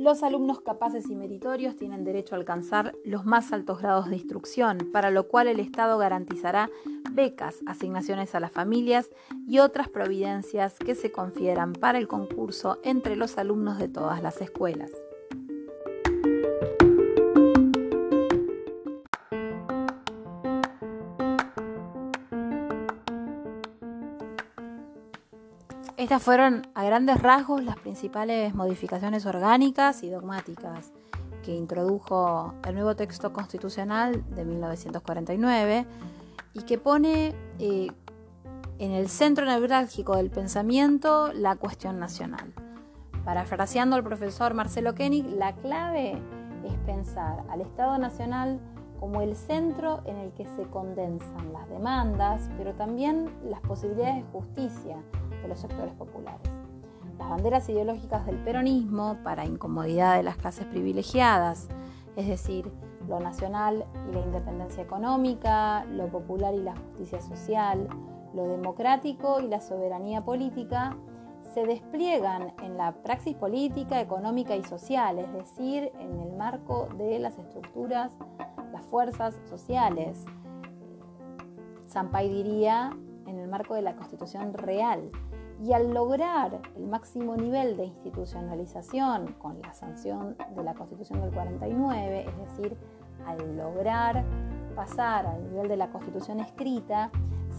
Los 0.00 0.22
alumnos 0.22 0.62
capaces 0.62 1.10
y 1.10 1.14
meritorios 1.14 1.76
tienen 1.76 2.04
derecho 2.04 2.34
a 2.34 2.38
alcanzar 2.38 2.94
los 3.04 3.26
más 3.26 3.52
altos 3.52 3.82
grados 3.82 4.08
de 4.08 4.16
instrucción, 4.16 4.78
para 4.94 5.10
lo 5.10 5.28
cual 5.28 5.46
el 5.46 5.60
Estado 5.60 5.98
garantizará 5.98 6.70
becas, 7.12 7.56
asignaciones 7.66 8.34
a 8.34 8.40
las 8.40 8.50
familias 8.50 9.10
y 9.46 9.58
otras 9.58 9.90
providencias 9.90 10.78
que 10.78 10.94
se 10.94 11.12
confieran 11.12 11.74
para 11.74 11.98
el 11.98 12.08
concurso 12.08 12.78
entre 12.82 13.14
los 13.14 13.36
alumnos 13.36 13.76
de 13.76 13.88
todas 13.88 14.22
las 14.22 14.40
escuelas. 14.40 14.90
Estas 26.10 26.24
fueron 26.24 26.66
a 26.74 26.82
grandes 26.82 27.22
rasgos 27.22 27.62
las 27.62 27.78
principales 27.78 28.52
modificaciones 28.52 29.26
orgánicas 29.26 30.02
y 30.02 30.10
dogmáticas 30.10 30.92
que 31.44 31.54
introdujo 31.54 32.52
el 32.66 32.74
nuevo 32.74 32.96
texto 32.96 33.32
constitucional 33.32 34.24
de 34.34 34.44
1949 34.44 35.86
y 36.54 36.62
que 36.62 36.78
pone 36.78 37.32
eh, 37.60 37.92
en 38.80 38.90
el 38.90 39.08
centro 39.08 39.46
neurálgico 39.46 40.16
del 40.16 40.30
pensamiento 40.30 41.32
la 41.32 41.54
cuestión 41.54 42.00
nacional. 42.00 42.54
Parafraseando 43.24 43.94
al 43.94 44.02
profesor 44.02 44.52
Marcelo 44.52 44.96
Koenig, 44.96 45.26
la 45.26 45.54
clave 45.54 46.20
es 46.64 46.74
pensar 46.86 47.44
al 47.48 47.60
Estado 47.60 47.98
Nacional 47.98 48.58
como 48.98 49.22
el 49.22 49.36
centro 49.36 50.02
en 50.06 50.16
el 50.16 50.32
que 50.32 50.44
se 50.56 50.64
condensan 50.64 51.52
las 51.52 51.68
demandas, 51.68 52.50
pero 52.58 52.74
también 52.74 53.30
las 53.44 53.60
posibilidades 53.60 54.16
de 54.16 54.32
justicia 54.32 54.96
de 55.42 55.48
los 55.48 55.58
sectores 55.58 55.92
populares. 55.94 56.50
Las 57.18 57.28
banderas 57.28 57.68
ideológicas 57.68 58.24
del 58.26 58.36
peronismo, 58.36 59.18
para 59.22 59.44
incomodidad 59.44 60.16
de 60.16 60.22
las 60.22 60.36
clases 60.36 60.66
privilegiadas, 60.66 61.68
es 62.16 62.26
decir, 62.26 62.72
lo 63.08 63.20
nacional 63.20 63.84
y 64.08 64.14
la 64.14 64.20
independencia 64.20 64.82
económica, 64.82 65.84
lo 65.86 66.08
popular 66.08 66.54
y 66.54 66.62
la 66.62 66.76
justicia 66.76 67.20
social, 67.20 67.88
lo 68.34 68.44
democrático 68.46 69.40
y 69.40 69.48
la 69.48 69.60
soberanía 69.60 70.24
política, 70.24 70.96
se 71.52 71.66
despliegan 71.66 72.54
en 72.62 72.76
la 72.76 72.92
praxis 73.02 73.36
política, 73.36 74.00
económica 74.00 74.54
y 74.54 74.62
social, 74.62 75.18
es 75.18 75.32
decir, 75.32 75.90
en 75.98 76.20
el 76.20 76.32
marco 76.36 76.88
de 76.96 77.18
las 77.18 77.38
estructuras, 77.38 78.12
las 78.72 78.84
fuerzas 78.84 79.40
sociales. 79.48 80.24
Sampay 81.86 82.28
diría 82.28 82.96
en 83.26 83.38
el 83.40 83.48
marco 83.48 83.74
de 83.74 83.82
la 83.82 83.96
constitución 83.96 84.54
real, 84.54 85.10
y 85.62 85.72
al 85.74 85.92
lograr 85.92 86.60
el 86.76 86.86
máximo 86.86 87.36
nivel 87.36 87.76
de 87.76 87.84
institucionalización 87.84 89.34
con 89.34 89.60
la 89.60 89.74
sanción 89.74 90.36
de 90.56 90.64
la 90.64 90.74
Constitución 90.74 91.20
del 91.20 91.30
49, 91.32 92.26
es 92.28 92.48
decir, 92.48 92.76
al 93.26 93.56
lograr 93.56 94.24
pasar 94.74 95.26
al 95.26 95.44
nivel 95.50 95.68
de 95.68 95.76
la 95.76 95.90
Constitución 95.90 96.40
escrita, 96.40 97.10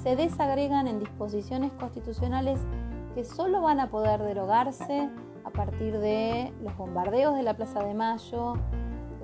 se 0.02 0.16
desagregan 0.16 0.88
en 0.88 1.00
disposiciones 1.00 1.72
constitucionales 1.74 2.60
que 3.14 3.24
solo 3.24 3.62
van 3.62 3.80
a 3.80 3.92
poder 3.92 4.22
derogarse 4.24 5.10
a 5.44 5.50
partir 5.52 6.00
de 6.00 6.52
los 6.64 6.76
bombardeos 6.78 7.36
de 7.36 7.44
la 7.44 7.56
Plaza 7.56 7.84
de 7.84 7.94
Mayo, 7.94 8.56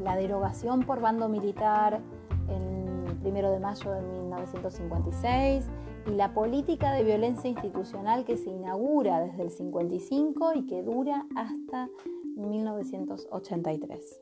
la 0.04 0.16
derogación 0.16 0.84
por 0.84 1.02
bando 1.02 1.30
militar 1.30 2.00
el 2.48 3.18
1 3.24 3.52
de 3.52 3.60
mayo 3.60 3.92
de 3.92 4.02
1956, 4.02 5.66
y 6.08 6.12
la 6.16 6.34
política 6.34 6.94
de 6.94 7.04
violencia 7.04 7.50
institucional 7.50 8.24
que 8.24 8.38
se 8.38 8.50
inaugura 8.50 9.20
desde 9.20 9.44
el 9.44 9.52
55 9.52 10.54
y 10.56 10.66
que 10.66 10.82
dura 10.84 11.26
hasta 11.36 11.90
1983. 12.36 14.22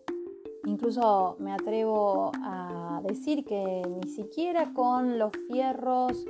Incluso 0.66 1.36
me 1.40 1.52
atrevo 1.52 2.32
a 2.44 3.02
decir 3.04 3.46
que 3.46 3.84
ni 3.88 4.10
siquiera 4.10 4.74
con 4.74 5.20
los 5.20 5.32
fierros 5.48 6.26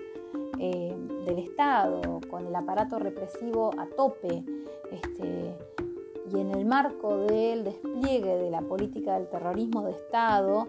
eh, 0.59 0.95
del 1.25 1.39
Estado, 1.39 2.19
con 2.29 2.45
el 2.45 2.55
aparato 2.55 2.99
represivo 2.99 3.71
a 3.77 3.87
tope, 3.87 4.43
este, 4.91 5.55
y 6.33 6.39
en 6.39 6.51
el 6.51 6.65
marco 6.65 7.17
del 7.17 7.63
despliegue 7.63 8.35
de 8.35 8.49
la 8.49 8.61
política 8.61 9.13
del 9.13 9.29
terrorismo 9.29 9.83
de 9.83 9.91
Estado, 9.91 10.67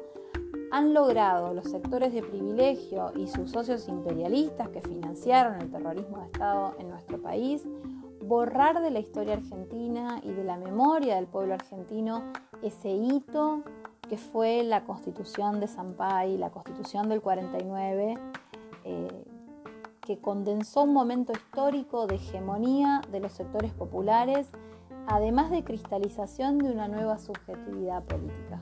han 0.71 0.95
logrado 0.95 1.55
los 1.55 1.71
sectores 1.71 2.13
de 2.13 2.23
privilegio 2.23 3.13
y 3.17 3.29
sus 3.29 3.51
socios 3.51 3.89
imperialistas 3.89 4.69
que 4.71 4.81
financiaron 4.81 5.61
el 5.61 5.71
terrorismo 5.71 6.19
de 6.19 6.27
Estado 6.27 6.75
en 6.79 6.89
nuestro 6.89 7.21
país 7.21 7.67
borrar 8.27 8.83
de 8.83 8.91
la 8.91 8.99
historia 8.99 9.35
argentina 9.35 10.21
y 10.23 10.33
de 10.33 10.45
la 10.45 10.57
memoria 10.57 11.17
del 11.17 11.27
pueblo 11.27 11.55
argentino 11.55 12.25
ese 12.63 12.91
hito 12.91 13.63
que 14.09 14.19
fue 14.19 14.63
la 14.63 14.85
constitución 14.85 15.61
de 15.61 15.67
Zampay, 15.67 16.37
la 16.39 16.51
constitución 16.51 17.09
del 17.09 17.21
49, 17.21 18.15
eh, 18.85 19.25
que 20.01 20.19
condensó 20.19 20.85
un 20.85 20.93
momento 20.93 21.33
histórico 21.33 22.07
de 22.07 22.17
hegemonía 22.17 23.01
de 23.11 23.19
los 23.19 23.33
sectores 23.33 23.73
populares, 23.73 24.49
además 25.09 25.51
de 25.51 25.65
cristalización 25.65 26.59
de 26.59 26.71
una 26.71 26.87
nueva 26.87 27.19
subjetividad 27.19 28.05
política. 28.05 28.61